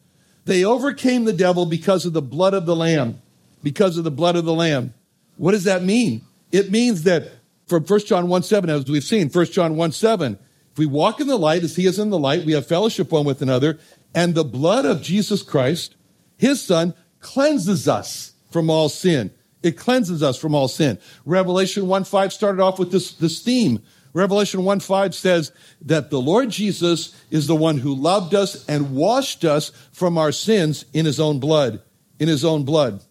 they 0.44 0.64
overcame 0.64 1.24
the 1.24 1.32
devil 1.32 1.66
because 1.66 2.04
of 2.04 2.12
the 2.12 2.22
blood 2.22 2.54
of 2.54 2.66
the 2.66 2.76
Lamb. 2.76 3.20
Because 3.62 3.96
of 3.96 4.04
the 4.04 4.10
blood 4.10 4.36
of 4.36 4.44
the 4.44 4.52
Lamb. 4.52 4.92
What 5.36 5.52
does 5.52 5.64
that 5.64 5.82
mean? 5.82 6.22
It 6.52 6.70
means 6.70 7.04
that 7.04 7.30
from 7.66 7.84
1 7.84 8.00
John 8.00 8.28
1 8.28 8.42
7, 8.42 8.68
as 8.68 8.84
we've 8.84 9.02
seen, 9.02 9.30
1 9.30 9.46
John 9.46 9.76
1 9.76 9.92
7, 9.92 10.38
if 10.72 10.78
we 10.78 10.86
walk 10.86 11.20
in 11.20 11.26
the 11.26 11.38
light 11.38 11.62
as 11.62 11.76
he 11.76 11.86
is 11.86 11.98
in 11.98 12.10
the 12.10 12.18
light, 12.18 12.44
we 12.44 12.52
have 12.52 12.66
fellowship 12.66 13.10
one 13.10 13.24
with 13.24 13.40
another, 13.40 13.78
and 14.14 14.34
the 14.34 14.44
blood 14.44 14.84
of 14.84 15.02
Jesus 15.02 15.42
Christ, 15.42 15.96
his 16.36 16.60
son, 16.60 16.94
cleanses 17.20 17.88
us 17.88 18.32
from 18.50 18.68
all 18.68 18.88
sin. 18.88 19.30
It 19.62 19.78
cleanses 19.78 20.22
us 20.22 20.36
from 20.36 20.54
all 20.54 20.68
sin. 20.68 20.98
Revelation 21.24 21.88
1 21.88 22.04
5 22.04 22.32
started 22.32 22.60
off 22.60 22.78
with 22.78 22.92
this, 22.92 23.12
this 23.12 23.40
theme 23.40 23.82
Revelation 24.14 24.64
1 24.64 24.80
5 24.80 25.14
says 25.14 25.52
that 25.82 26.08
the 26.08 26.20
Lord 26.20 26.48
Jesus 26.48 27.20
is 27.30 27.48
the 27.48 27.56
one 27.56 27.78
who 27.78 27.94
loved 27.94 28.32
us 28.32 28.64
and 28.66 28.94
washed 28.94 29.44
us 29.44 29.72
from 29.92 30.16
our 30.16 30.30
sins 30.30 30.84
in 30.94 31.04
his 31.04 31.18
own 31.18 31.40
blood. 31.40 31.82
In 32.20 32.28
his 32.28 32.44
own 32.44 32.64
blood. 32.64 33.02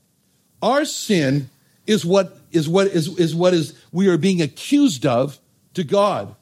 Our 0.61 0.85
sin 0.85 1.49
is 1.85 2.05
what 2.05 2.37
is 2.51 2.69
what 2.69 2.87
is, 2.87 3.19
is 3.19 3.35
what 3.35 3.53
is 3.53 3.77
we 3.91 4.07
are 4.07 4.17
being 4.17 4.41
accused 4.41 5.05
of 5.05 5.39
to 5.73 5.83
God. 5.83 6.35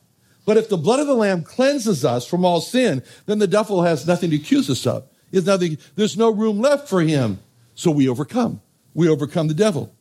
But 0.45 0.57
if 0.57 0.69
the 0.69 0.77
blood 0.77 0.99
of 0.99 1.07
the 1.07 1.15
Lamb 1.15 1.43
cleanses 1.43 2.05
us 2.05 2.27
from 2.27 2.45
all 2.45 2.61
sin, 2.61 3.03
then 3.25 3.39
the 3.39 3.47
devil 3.47 3.81
has 3.81 4.05
nothing 4.07 4.29
to 4.29 4.35
accuse 4.35 4.69
us 4.69 4.85
of. 4.85 5.07
Nothing, 5.31 5.77
there's 5.95 6.17
no 6.17 6.29
room 6.29 6.59
left 6.59 6.87
for 6.87 7.01
him. 7.01 7.39
So 7.73 7.89
we 7.89 8.07
overcome. 8.07 8.61
We 8.93 9.07
overcome 9.07 9.47
the 9.47 9.53
devil 9.53 9.95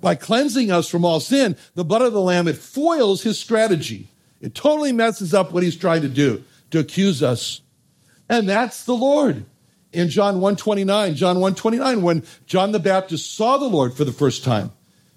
by 0.00 0.14
cleansing 0.14 0.70
us 0.70 0.88
from 0.88 1.04
all 1.04 1.20
sin, 1.20 1.56
the 1.74 1.84
blood 1.84 2.02
of 2.02 2.12
the 2.12 2.20
Lamb, 2.20 2.48
it 2.48 2.56
foils 2.56 3.22
his 3.22 3.38
strategy. 3.38 4.08
It 4.40 4.54
totally 4.54 4.92
messes 4.92 5.34
up 5.34 5.52
what 5.52 5.62
he's 5.62 5.76
trying 5.76 6.02
to 6.02 6.08
do, 6.08 6.42
to 6.70 6.78
accuse 6.78 7.22
us. 7.22 7.60
And 8.28 8.48
that's 8.48 8.84
the 8.84 8.94
Lord. 8.94 9.44
In 9.92 10.08
John 10.08 10.34
129, 10.34 11.14
John 11.16 11.40
129, 11.40 12.02
when 12.02 12.22
John 12.46 12.72
the 12.72 12.78
Baptist 12.78 13.34
saw 13.34 13.58
the 13.58 13.66
Lord 13.66 13.94
for 13.94 14.04
the 14.04 14.12
first 14.12 14.44
time, 14.44 14.72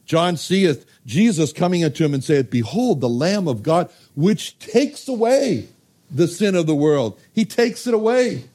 John 0.06 0.36
seeth 0.36 0.86
Jesus 1.06 1.54
coming 1.54 1.84
unto 1.84 2.04
him 2.04 2.14
and 2.14 2.24
saith, 2.24 2.50
Behold, 2.50 3.00
the 3.00 3.10
Lamb 3.10 3.48
of 3.48 3.64
God, 3.64 3.90
which 4.16 4.58
takes 4.60 5.08
away 5.08 5.68
the 6.10 6.28
sin 6.28 6.56
of 6.56 6.68
the 6.68 6.76
world. 6.76 7.20
He 7.34 7.46
takes 7.46 7.88
it 7.88 7.94
away. 7.94 8.46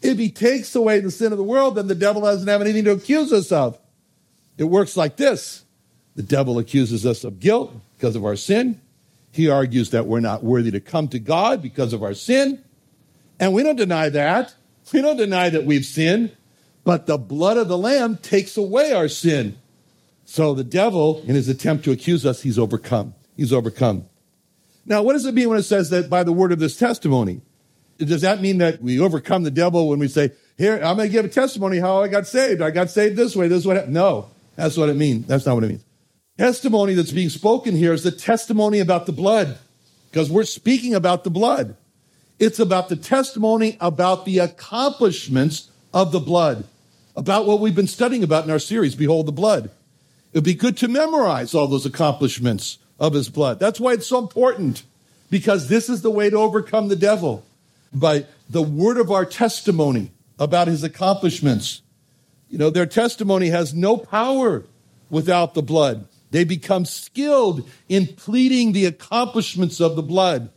If 0.00 0.18
he 0.18 0.30
takes 0.30 0.74
away 0.74 1.00
the 1.00 1.10
sin 1.10 1.32
of 1.32 1.38
the 1.38 1.44
world, 1.44 1.76
then 1.76 1.86
the 1.86 1.94
devil 1.94 2.22
doesn't 2.22 2.48
have 2.48 2.60
anything 2.60 2.84
to 2.84 2.92
accuse 2.92 3.32
us 3.32 3.52
of. 3.52 3.78
It 4.58 4.64
works 4.64 4.96
like 4.96 5.16
this 5.16 5.64
the 6.14 6.22
devil 6.22 6.58
accuses 6.58 7.06
us 7.06 7.24
of 7.24 7.40
guilt 7.40 7.74
because 7.96 8.16
of 8.16 8.24
our 8.24 8.36
sin. 8.36 8.80
He 9.30 9.48
argues 9.48 9.90
that 9.90 10.06
we're 10.06 10.20
not 10.20 10.44
worthy 10.44 10.70
to 10.72 10.80
come 10.80 11.08
to 11.08 11.18
God 11.18 11.62
because 11.62 11.92
of 11.92 12.02
our 12.02 12.14
sin. 12.14 12.62
And 13.40 13.54
we 13.54 13.62
don't 13.62 13.76
deny 13.76 14.10
that. 14.10 14.54
We 14.92 15.00
don't 15.00 15.16
deny 15.16 15.48
that 15.48 15.64
we've 15.64 15.86
sinned. 15.86 16.36
But 16.84 17.06
the 17.06 17.16
blood 17.16 17.56
of 17.56 17.68
the 17.68 17.78
Lamb 17.78 18.18
takes 18.18 18.56
away 18.56 18.92
our 18.92 19.08
sin. 19.08 19.56
So 20.24 20.54
the 20.54 20.64
devil, 20.64 21.22
in 21.26 21.34
his 21.34 21.48
attempt 21.48 21.84
to 21.84 21.92
accuse 21.92 22.26
us, 22.26 22.42
he's 22.42 22.58
overcome. 22.58 23.14
He's 23.36 23.52
overcome. 23.52 24.06
Now, 24.84 25.02
what 25.02 25.14
does 25.14 25.24
it 25.24 25.34
mean 25.34 25.48
when 25.48 25.58
it 25.58 25.62
says 25.62 25.90
that 25.90 26.10
by 26.10 26.24
the 26.24 26.32
word 26.32 26.52
of 26.52 26.58
this 26.58 26.76
testimony? 26.76 27.40
Does 27.98 28.22
that 28.22 28.42
mean 28.42 28.58
that 28.58 28.82
we 28.82 28.98
overcome 28.98 29.44
the 29.44 29.50
devil 29.50 29.88
when 29.88 29.98
we 29.98 30.08
say, 30.08 30.32
Here, 30.58 30.74
I'm 30.76 30.96
going 30.96 31.08
to 31.08 31.12
give 31.12 31.24
a 31.24 31.28
testimony 31.28 31.78
how 31.78 32.02
I 32.02 32.08
got 32.08 32.26
saved? 32.26 32.60
I 32.60 32.70
got 32.70 32.90
saved 32.90 33.16
this 33.16 33.36
way. 33.36 33.48
This 33.48 33.58
is 33.58 33.66
what 33.66 33.76
happened. 33.76 33.94
No, 33.94 34.28
that's 34.56 34.76
what 34.76 34.88
it 34.88 34.96
means. 34.96 35.26
That's 35.26 35.46
not 35.46 35.54
what 35.54 35.64
it 35.64 35.68
means 35.68 35.84
testimony 36.38 36.94
that's 36.94 37.12
being 37.12 37.28
spoken 37.28 37.76
here 37.76 37.92
is 37.92 38.02
the 38.02 38.10
testimony 38.10 38.78
about 38.78 39.06
the 39.06 39.12
blood, 39.12 39.58
because 40.10 40.30
we're 40.30 40.44
speaking 40.44 40.94
about 40.94 41.24
the 41.24 41.30
blood. 41.30 41.76
It's 42.38 42.58
about 42.58 42.88
the 42.88 42.96
testimony 42.96 43.76
about 43.80 44.24
the 44.24 44.38
accomplishments 44.38 45.70
of 45.94 46.10
the 46.12 46.20
blood, 46.20 46.64
about 47.14 47.46
what 47.46 47.60
we've 47.60 47.74
been 47.74 47.86
studying 47.86 48.24
about 48.24 48.44
in 48.44 48.50
our 48.50 48.58
series, 48.58 48.94
Behold 48.94 49.26
the 49.26 49.32
Blood. 49.32 49.66
It 50.32 50.38
would 50.38 50.44
be 50.44 50.54
good 50.54 50.76
to 50.78 50.88
memorize 50.88 51.54
all 51.54 51.66
those 51.66 51.86
accomplishments 51.86 52.78
of 52.98 53.12
his 53.12 53.28
blood. 53.28 53.60
That's 53.60 53.78
why 53.78 53.92
it's 53.92 54.06
so 54.06 54.18
important, 54.18 54.82
because 55.30 55.68
this 55.68 55.88
is 55.88 56.02
the 56.02 56.10
way 56.10 56.30
to 56.30 56.36
overcome 56.36 56.88
the 56.88 56.96
devil 56.96 57.44
by 57.92 58.26
the 58.48 58.62
word 58.62 58.96
of 58.96 59.10
our 59.10 59.26
testimony 59.26 60.10
about 60.38 60.68
his 60.68 60.82
accomplishments. 60.82 61.82
You 62.48 62.58
know, 62.58 62.70
their 62.70 62.86
testimony 62.86 63.50
has 63.50 63.74
no 63.74 63.98
power 63.98 64.64
without 65.10 65.54
the 65.54 65.62
blood. 65.62 66.06
They 66.32 66.44
become 66.44 66.86
skilled 66.86 67.68
in 67.88 68.06
pleading 68.08 68.72
the 68.72 68.86
accomplishments 68.86 69.80
of 69.80 69.96
the 69.96 70.02
blood. 70.02 70.50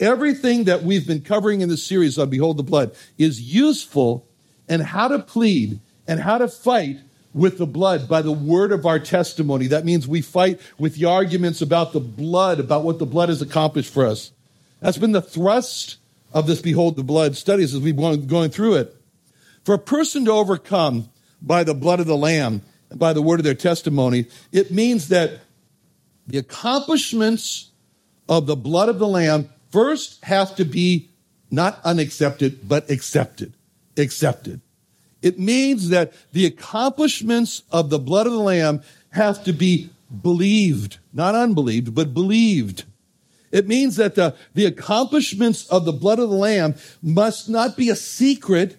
Everything 0.00 0.64
that 0.64 0.82
we've 0.82 1.06
been 1.06 1.20
covering 1.20 1.60
in 1.60 1.68
the 1.68 1.76
series 1.76 2.18
on 2.18 2.30
Behold 2.30 2.56
the 2.56 2.62
Blood 2.62 2.96
is 3.18 3.40
useful 3.40 4.26
and 4.68 4.82
how 4.82 5.08
to 5.08 5.18
plead 5.18 5.80
and 6.08 6.18
how 6.18 6.38
to 6.38 6.48
fight 6.48 6.96
with 7.34 7.58
the 7.58 7.66
blood 7.66 8.08
by 8.08 8.22
the 8.22 8.32
word 8.32 8.72
of 8.72 8.86
our 8.86 8.98
testimony. 8.98 9.66
That 9.66 9.84
means 9.84 10.08
we 10.08 10.22
fight 10.22 10.60
with 10.78 10.94
the 10.94 11.04
arguments 11.04 11.60
about 11.60 11.92
the 11.92 12.00
blood, 12.00 12.58
about 12.58 12.82
what 12.82 12.98
the 12.98 13.04
blood 13.06 13.28
has 13.28 13.42
accomplished 13.42 13.92
for 13.92 14.06
us. 14.06 14.32
That's 14.80 14.98
been 14.98 15.12
the 15.12 15.20
thrust 15.20 15.98
of 16.32 16.46
this 16.46 16.62
Behold 16.62 16.96
the 16.96 17.04
Blood 17.04 17.36
studies 17.36 17.74
as 17.74 17.82
we've 17.82 17.94
been 17.94 18.26
going 18.26 18.50
through 18.50 18.76
it. 18.76 18.96
For 19.64 19.74
a 19.74 19.78
person 19.78 20.24
to 20.24 20.32
overcome 20.32 21.10
by 21.42 21.64
the 21.64 21.74
blood 21.74 22.00
of 22.00 22.06
the 22.06 22.16
Lamb, 22.16 22.62
by 22.94 23.12
the 23.12 23.22
word 23.22 23.40
of 23.40 23.44
their 23.44 23.54
testimony, 23.54 24.26
it 24.52 24.70
means 24.70 25.08
that 25.08 25.40
the 26.26 26.38
accomplishments 26.38 27.70
of 28.28 28.46
the 28.46 28.56
blood 28.56 28.88
of 28.88 28.98
the 28.98 29.06
Lamb 29.06 29.48
first 29.70 30.24
have 30.24 30.56
to 30.56 30.64
be 30.64 31.10
not 31.50 31.80
unaccepted, 31.84 32.68
but 32.68 32.90
accepted. 32.90 33.54
Accepted. 33.96 34.60
It 35.22 35.38
means 35.38 35.88
that 35.88 36.12
the 36.32 36.46
accomplishments 36.46 37.62
of 37.70 37.90
the 37.90 37.98
blood 37.98 38.26
of 38.26 38.32
the 38.32 38.38
Lamb 38.38 38.82
have 39.10 39.42
to 39.44 39.52
be 39.52 39.90
believed, 40.22 40.98
not 41.12 41.34
unbelieved, 41.34 41.94
but 41.94 42.14
believed. 42.14 42.84
It 43.50 43.66
means 43.66 43.96
that 43.96 44.14
the, 44.14 44.34
the 44.54 44.66
accomplishments 44.66 45.66
of 45.68 45.84
the 45.84 45.92
blood 45.92 46.18
of 46.18 46.30
the 46.30 46.36
Lamb 46.36 46.74
must 47.02 47.48
not 47.48 47.76
be 47.76 47.88
a 47.88 47.96
secret, 47.96 48.76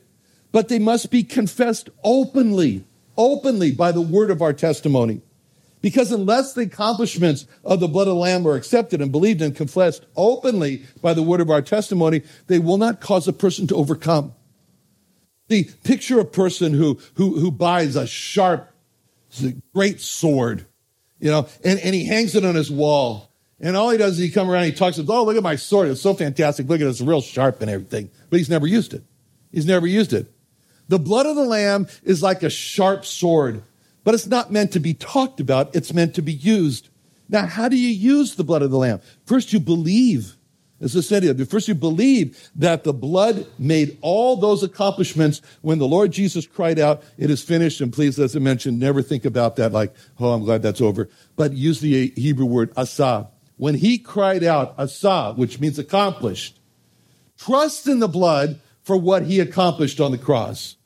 but 0.51 0.67
they 0.67 0.79
must 0.79 1.09
be 1.09 1.23
confessed 1.23 1.89
openly, 2.03 2.85
openly 3.17 3.71
by 3.71 3.91
the 3.91 4.01
word 4.01 4.31
of 4.31 4.41
our 4.41 4.53
testimony. 4.53 5.21
Because 5.81 6.11
unless 6.11 6.53
the 6.53 6.61
accomplishments 6.61 7.45
of 7.63 7.79
the 7.79 7.87
blood 7.87 8.07
of 8.07 8.15
the 8.15 8.19
Lamb 8.19 8.47
are 8.47 8.55
accepted 8.55 9.01
and 9.01 9.11
believed 9.11 9.41
and 9.41 9.55
confessed 9.55 10.05
openly 10.15 10.83
by 11.01 11.13
the 11.13 11.23
word 11.23 11.39
of 11.39 11.49
our 11.49 11.61
testimony, 11.61 12.23
they 12.47 12.59
will 12.59 12.77
not 12.77 12.99
cause 12.99 13.27
a 13.27 13.33
person 13.33 13.67
to 13.67 13.75
overcome. 13.75 14.33
The 15.49 15.65
picture 15.83 16.19
a 16.19 16.25
person 16.25 16.73
who, 16.73 16.99
who, 17.13 17.39
who 17.39 17.51
buys 17.51 17.95
a 17.95 18.07
sharp, 18.07 18.69
great 19.73 20.01
sword, 20.01 20.65
you 21.19 21.29
know, 21.29 21.47
and, 21.63 21.79
and 21.79 21.95
he 21.95 22.05
hangs 22.05 22.35
it 22.35 22.43
on 22.43 22.55
his 22.55 22.71
wall. 22.71 23.31
And 23.59 23.75
all 23.75 23.89
he 23.89 23.97
does 23.97 24.13
is 24.13 24.19
he 24.19 24.29
come 24.29 24.49
around 24.49 24.63
and 24.63 24.73
he 24.73 24.77
talks 24.77 24.99
oh, 24.99 25.23
look 25.23 25.37
at 25.37 25.43
my 25.43 25.55
sword. 25.55 25.89
It's 25.89 26.01
so 26.01 26.13
fantastic. 26.13 26.67
Look 26.67 26.79
at 26.81 26.85
it. 26.85 26.89
It's 26.89 27.01
real 27.01 27.21
sharp 27.21 27.61
and 27.61 27.71
everything. 27.71 28.11
But 28.29 28.37
he's 28.37 28.49
never 28.49 28.67
used 28.67 28.93
it. 28.93 29.03
He's 29.51 29.65
never 29.65 29.87
used 29.87 30.13
it. 30.13 30.31
The 30.87 30.99
blood 30.99 31.25
of 31.25 31.35
the 31.35 31.43
lamb 31.43 31.87
is 32.03 32.23
like 32.23 32.43
a 32.43 32.49
sharp 32.49 33.05
sword, 33.05 33.63
but 34.03 34.13
it's 34.13 34.27
not 34.27 34.51
meant 34.51 34.71
to 34.73 34.79
be 34.79 34.93
talked 34.93 35.39
about. 35.39 35.75
It's 35.75 35.93
meant 35.93 36.15
to 36.15 36.21
be 36.21 36.33
used. 36.33 36.89
Now, 37.29 37.45
how 37.45 37.67
do 37.67 37.77
you 37.77 37.89
use 37.89 38.35
the 38.35 38.43
blood 38.43 38.61
of 38.61 38.71
the 38.71 38.77
lamb? 38.77 39.01
First, 39.25 39.51
you 39.51 39.59
believe 39.59 40.37
as 40.79 40.95
I 40.95 40.99
said 40.99 41.49
first 41.49 41.67
you 41.67 41.73
believe 41.73 42.51
that 42.55 42.83
the 42.83 42.93
blood 42.93 43.47
made 43.57 43.97
all 44.01 44.35
those 44.35 44.61
accomplishments 44.61 45.41
when 45.61 45.79
the 45.79 45.87
Lord 45.87 46.11
Jesus 46.11 46.45
cried 46.45 46.77
out, 46.77 47.03
it 47.17 47.31
is 47.31 47.43
finished. 47.43 47.81
And 47.81 47.91
please, 47.91 48.19
as 48.19 48.35
I 48.35 48.39
mentioned, 48.39 48.79
never 48.79 49.01
think 49.01 49.25
about 49.25 49.55
that 49.55 49.71
like, 49.71 49.93
oh, 50.19 50.33
I'm 50.33 50.43
glad 50.43 50.61
that's 50.61 50.81
over. 50.81 51.09
But 51.35 51.53
use 51.53 51.79
the 51.79 52.11
Hebrew 52.15 52.45
word 52.45 52.73
asa. 52.77 53.29
When 53.55 53.73
he 53.73 53.97
cried 53.97 54.43
out, 54.43 54.75
asa, 54.77 55.33
which 55.35 55.59
means 55.59 55.79
accomplished, 55.79 56.59
trust 57.39 57.87
in 57.87 57.97
the 57.97 58.07
blood 58.07 58.59
for 58.83 58.97
what 58.97 59.23
he 59.23 59.39
accomplished 59.39 59.99
on 59.99 60.11
the 60.11 60.17
cross. 60.19 60.76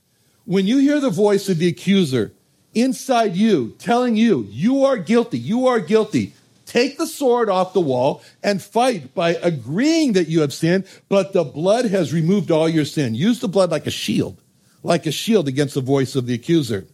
When 0.46 0.66
you 0.66 0.80
hear 0.80 1.00
the 1.00 1.10
voice 1.10 1.50
of 1.50 1.60
the 1.60 1.68
accuser 1.68 2.32
inside 2.74 3.36
you 3.36 3.76
telling 3.78 4.16
you, 4.16 4.48
you 4.50 4.86
are 4.86 4.98
guilty, 4.98 5.38
you 5.38 5.68
are 5.68 5.80
guilty, 5.80 6.34
take 6.66 6.98
the 6.98 7.06
sword 7.06 7.50
off 7.50 7.74
the 7.74 7.82
wall 7.82 8.24
and 8.42 8.62
fight 8.62 9.14
by 9.14 9.32
agreeing 9.36 10.14
that 10.14 10.28
you 10.28 10.42
have 10.42 10.54
sinned, 10.54 10.86
but 11.10 11.34
the 11.34 11.44
blood 11.44 11.86
has 11.86 12.14
removed 12.14 12.50
all 12.50 12.70
your 12.70 12.86
sin. 12.86 13.14
Use 13.14 13.40
the 13.40 13.48
blood 13.48 13.70
like 13.72 13.86
a 13.86 13.92
shield, 13.92 14.38
like 14.84 15.06
a 15.06 15.12
shield 15.12 15.48
against 15.48 15.76
the 15.76 15.82
voice 15.82 16.16
of 16.16 16.26
the 16.26 16.34
accuser. 16.34 16.86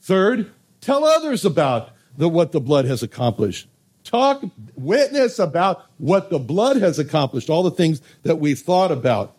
Third, 0.00 0.50
tell 0.80 1.04
others 1.04 1.44
about 1.44 1.90
the, 2.16 2.28
what 2.28 2.52
the 2.52 2.60
blood 2.60 2.86
has 2.86 3.02
accomplished. 3.02 3.68
Talk, 4.04 4.42
witness 4.76 5.38
about 5.38 5.84
what 5.98 6.30
the 6.30 6.38
blood 6.38 6.78
has 6.78 6.98
accomplished, 6.98 7.50
all 7.50 7.62
the 7.62 7.70
things 7.70 8.00
that 8.22 8.36
we've 8.36 8.58
thought 8.58 8.90
about. 8.90 9.36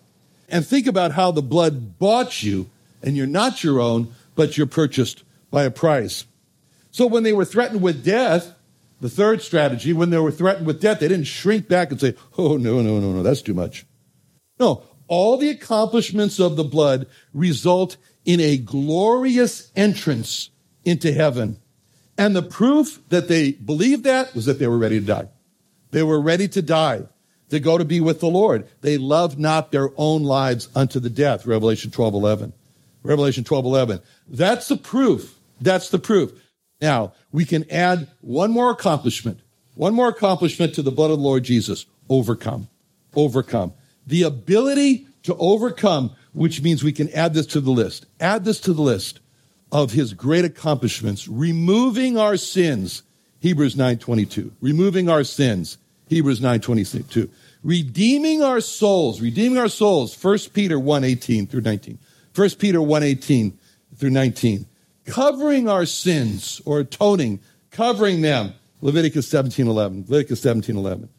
And 0.50 0.66
think 0.66 0.86
about 0.86 1.14
how 1.14 1.32
the 1.32 1.42
blood 1.42 1.98
bought 1.98 2.44
you, 2.44 2.70
and 3.04 3.18
you're 3.18 3.28
not 3.28 3.64
your 3.64 3.80
own, 3.80 4.14
but 4.36 4.58
you're 4.58 4.68
purchased 4.68 5.24
by 5.50 5.64
a 5.64 5.72
price. 5.72 6.26
So 6.92 7.08
when 7.08 7.24
they 7.24 7.34
were 7.34 7.46
threatened 7.46 7.82
with 7.82 8.04
death, 8.04 8.54
the 9.00 9.10
third 9.10 9.42
strategy, 9.42 9.94
when 9.94 10.10
they 10.10 10.20
were 10.20 10.32
threatened 10.32 10.68
with 10.68 10.82
death, 10.82 11.00
they 11.00 11.08
didn't 11.08 11.26
shrink 11.26 11.68
back 11.68 11.92
and 11.92 12.00
say, 12.00 12.16
oh, 12.38 12.58
no, 12.58 12.82
no, 12.82 13.00
no, 13.00 13.12
no, 13.12 13.24
that's 13.24 13.42
too 13.42 13.54
much. 13.54 13.86
No, 14.60 14.84
all 15.08 15.38
the 15.38 15.50
accomplishments 15.50 16.40
of 16.40 16.56
the 16.56 16.64
blood 16.64 17.08
result 17.34 17.98
in 18.26 18.40
a 18.40 18.58
glorious 18.58 19.72
entrance 19.76 20.52
into 20.86 21.12
heaven. 21.12 21.60
And 22.18 22.36
the 22.36 22.44
proof 22.44 23.02
that 23.10 23.28
they 23.28 23.54
believed 23.54 24.04
that 24.04 24.36
was 24.36 24.46
that 24.46 24.60
they 24.60 24.68
were 24.68 24.78
ready 24.78 25.00
to 25.00 25.06
die. 25.06 25.30
They 25.90 26.04
were 26.04 26.22
ready 26.22 26.48
to 26.50 26.62
die, 26.62 27.04
to 27.50 27.60
go 27.60 27.78
to 27.78 27.86
be 27.86 28.00
with 28.00 28.20
the 28.20 28.28
Lord. 28.28 28.68
They 28.82 28.98
loved 28.98 29.40
not 29.40 29.72
their 29.72 29.90
own 29.98 30.24
lives 30.24 30.70
unto 30.76 31.00
the 31.00 31.10
death. 31.10 31.46
Revelation 31.46 31.92
12, 31.92 32.14
11. 32.14 32.54
Revelation 33.04 33.44
12, 33.44 33.66
11. 33.66 34.00
That's 34.28 34.68
the 34.68 34.78
proof. 34.78 35.38
That's 35.60 35.90
the 35.90 36.00
proof. 36.00 36.32
Now, 36.82 37.14
we 37.32 37.46
can 37.46 37.70
add 37.70 38.08
one 38.22 38.52
more 38.52 38.72
accomplishment, 38.72 39.40
one 39.76 39.94
more 39.94 40.10
accomplishment 40.10 40.74
to 40.76 40.82
the 40.82 40.92
blood 40.92 41.12
of 41.12 41.18
the 41.18 41.24
Lord 41.24 41.44
Jesus 41.44 41.86
overcome. 42.10 42.68
Overcome. 43.16 43.74
The 44.08 44.24
ability 44.24 45.08
to 45.24 45.36
overcome, 45.36 46.16
which 46.34 46.62
means 46.62 46.84
we 46.84 46.92
can 46.92 47.10
add 47.12 47.34
this 47.34 47.46
to 47.48 47.62
the 47.62 47.72
list. 47.72 48.06
Add 48.20 48.46
this 48.46 48.60
to 48.62 48.74
the 48.74 48.82
list 48.82 49.20
of 49.72 49.92
his 49.92 50.14
great 50.14 50.46
accomplishments, 50.46 51.28
removing 51.28 52.18
our 52.18 52.38
sins. 52.38 53.04
Hebrews 53.40 53.76
9:22. 53.76 54.52
Removing 54.62 55.10
our 55.10 55.24
sins. 55.24 55.78
Hebrews 56.08 56.42
9:22. 56.42 57.30
Redeeming 57.64 58.44
our 58.44 58.60
souls, 58.60 59.22
redeeming 59.22 59.58
our 59.58 59.70
souls. 59.70 60.14
1 60.14 60.54
Peter 60.54 60.80
1:18 60.80 61.48
through 61.48 61.62
19. 61.62 62.00
1 62.34 62.50
Peter 62.58 62.80
1:18 62.80 63.54
through 63.98 64.10
19 64.10 64.66
covering 65.06 65.68
our 65.68 65.86
sins 65.86 66.62
or 66.66 66.80
atoning, 66.80 67.40
covering 67.70 68.22
them. 68.22 68.54
Leviticus 68.82 69.28
17:11. 69.28 70.06
Leviticus 70.08 70.42
17:11. 70.42 71.10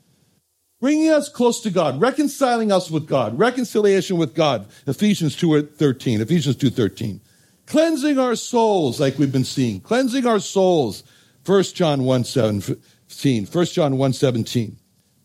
Bringing 0.80 1.10
us 1.10 1.28
close 1.28 1.60
to 1.60 1.70
God, 1.70 2.00
reconciling 2.00 2.72
us 2.72 2.90
with 2.90 3.06
God, 3.06 3.38
reconciliation 3.38 4.16
with 4.16 4.34
God. 4.34 4.66
Ephesians 4.86 5.36
2:13. 5.36 6.20
Ephesians 6.20 6.56
2:13. 6.56 7.20
Cleansing 7.66 8.18
our 8.18 8.34
souls 8.34 8.98
like 8.98 9.18
we've 9.18 9.30
been 9.30 9.44
seeing. 9.44 9.80
Cleansing 9.80 10.26
our 10.26 10.40
souls. 10.40 11.04
1 11.44 11.74
John 11.74 12.04
1:17. 12.04 13.46
1 13.46 13.72
John 13.72 13.96
1:17. 13.96 14.76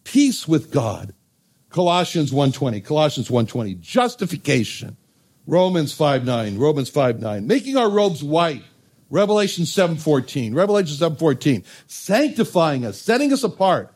Peace 0.04 0.47
with 0.47 0.71
God. 0.71 1.13
Colossians 1.69 2.32
1:20. 2.32 2.80
Colossians 2.80 3.30
1:20. 3.30 3.73
Justification 3.73 4.95
Romans 5.47 5.93
5 5.93 6.25
9, 6.25 6.57
Romans 6.57 6.89
5 6.89 7.21
9. 7.21 7.47
Making 7.47 7.77
our 7.77 7.89
robes 7.89 8.21
white. 8.23 8.63
Revelation 9.10 9.63
7:14. 9.63 10.53
Revelation 10.53 10.97
7:14. 10.97 11.63
Sanctifying 11.88 12.86
us, 12.86 12.99
setting 12.99 13.31
us 13.31 13.43
apart. 13.43 13.93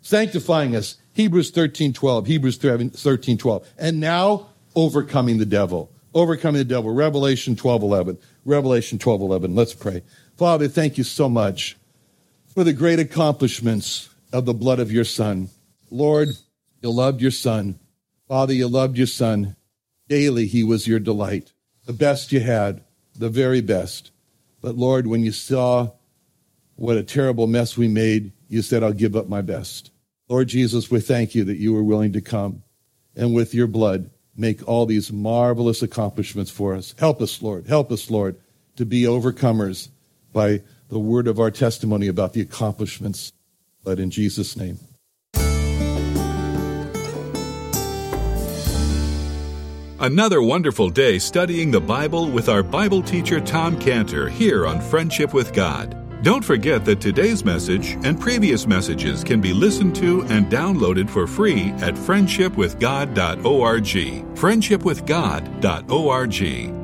Sanctifying 0.00 0.76
us. 0.76 0.96
Hebrews 1.12 1.50
13:12. 1.50 2.26
Hebrews 2.26 2.58
13:12. 2.58 3.64
And 3.76 3.98
now 3.98 4.46
overcoming 4.76 5.38
the 5.38 5.46
devil. 5.46 5.90
Overcoming 6.14 6.60
the 6.60 6.64
devil. 6.64 6.92
Revelation 6.92 7.56
12:11. 7.56 8.18
Revelation 8.44 8.98
12:11. 8.98 9.56
Let's 9.56 9.74
pray. 9.74 10.02
Father, 10.36 10.68
thank 10.68 10.96
you 10.96 11.04
so 11.04 11.28
much 11.28 11.76
for 12.46 12.62
the 12.62 12.72
great 12.72 13.00
accomplishments 13.00 14.08
of 14.32 14.44
the 14.44 14.54
blood 14.54 14.78
of 14.78 14.92
your 14.92 15.04
son. 15.04 15.48
Lord, 15.90 16.28
you 16.82 16.90
loved 16.90 17.20
your 17.20 17.32
son. 17.32 17.80
Father, 18.28 18.52
you 18.52 18.68
loved 18.68 18.96
your 18.96 19.08
son. 19.08 19.56
Daily, 20.08 20.46
he 20.46 20.62
was 20.62 20.86
your 20.86 20.98
delight, 20.98 21.52
the 21.86 21.92
best 21.92 22.32
you 22.32 22.40
had, 22.40 22.82
the 23.16 23.28
very 23.28 23.60
best. 23.60 24.10
But 24.60 24.76
Lord, 24.76 25.06
when 25.06 25.22
you 25.22 25.32
saw 25.32 25.92
what 26.76 26.96
a 26.96 27.02
terrible 27.02 27.46
mess 27.46 27.76
we 27.76 27.88
made, 27.88 28.32
you 28.48 28.62
said, 28.62 28.82
I'll 28.82 28.92
give 28.92 29.16
up 29.16 29.28
my 29.28 29.42
best. 29.42 29.90
Lord 30.28 30.48
Jesus, 30.48 30.90
we 30.90 31.00
thank 31.00 31.34
you 31.34 31.44
that 31.44 31.58
you 31.58 31.72
were 31.72 31.84
willing 31.84 32.12
to 32.12 32.20
come 32.20 32.62
and 33.14 33.34
with 33.34 33.54
your 33.54 33.66
blood 33.66 34.10
make 34.36 34.66
all 34.66 34.86
these 34.86 35.12
marvelous 35.12 35.82
accomplishments 35.82 36.50
for 36.50 36.74
us. 36.74 36.94
Help 36.98 37.20
us, 37.20 37.40
Lord. 37.40 37.66
Help 37.66 37.92
us, 37.92 38.10
Lord, 38.10 38.36
to 38.76 38.84
be 38.84 39.02
overcomers 39.02 39.88
by 40.32 40.62
the 40.88 40.98
word 40.98 41.28
of 41.28 41.38
our 41.38 41.50
testimony 41.50 42.08
about 42.08 42.32
the 42.32 42.40
accomplishments. 42.40 43.32
But 43.84 44.00
in 44.00 44.10
Jesus' 44.10 44.56
name. 44.56 44.78
Another 50.04 50.40
wonderful 50.42 50.90
day 50.90 51.18
studying 51.18 51.70
the 51.70 51.80
Bible 51.80 52.30
with 52.30 52.50
our 52.50 52.62
Bible 52.62 53.02
teacher 53.02 53.40
Tom 53.40 53.80
Cantor 53.80 54.28
here 54.28 54.66
on 54.66 54.78
Friendship 54.78 55.32
with 55.32 55.54
God. 55.54 56.22
Don't 56.22 56.44
forget 56.44 56.84
that 56.84 57.00
today's 57.00 57.42
message 57.42 57.92
and 58.04 58.20
previous 58.20 58.66
messages 58.66 59.24
can 59.24 59.40
be 59.40 59.54
listened 59.54 59.96
to 59.96 60.20
and 60.24 60.52
downloaded 60.52 61.08
for 61.08 61.26
free 61.26 61.70
at 61.78 61.94
friendshipwithgod.org. 61.94 64.36
Friendshipwithgod.org. 64.36 66.83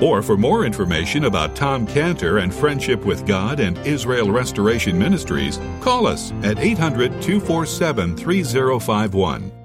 Or 0.00 0.22
for 0.22 0.36
more 0.36 0.64
information 0.64 1.24
about 1.24 1.54
Tom 1.54 1.86
Cantor 1.86 2.38
and 2.38 2.52
Friendship 2.52 3.04
with 3.04 3.26
God 3.26 3.60
and 3.60 3.76
Israel 3.86 4.30
Restoration 4.30 4.98
Ministries, 4.98 5.60
call 5.80 6.06
us 6.06 6.32
at 6.42 6.58
800 6.58 7.20
247 7.20 8.16
3051. 8.16 9.59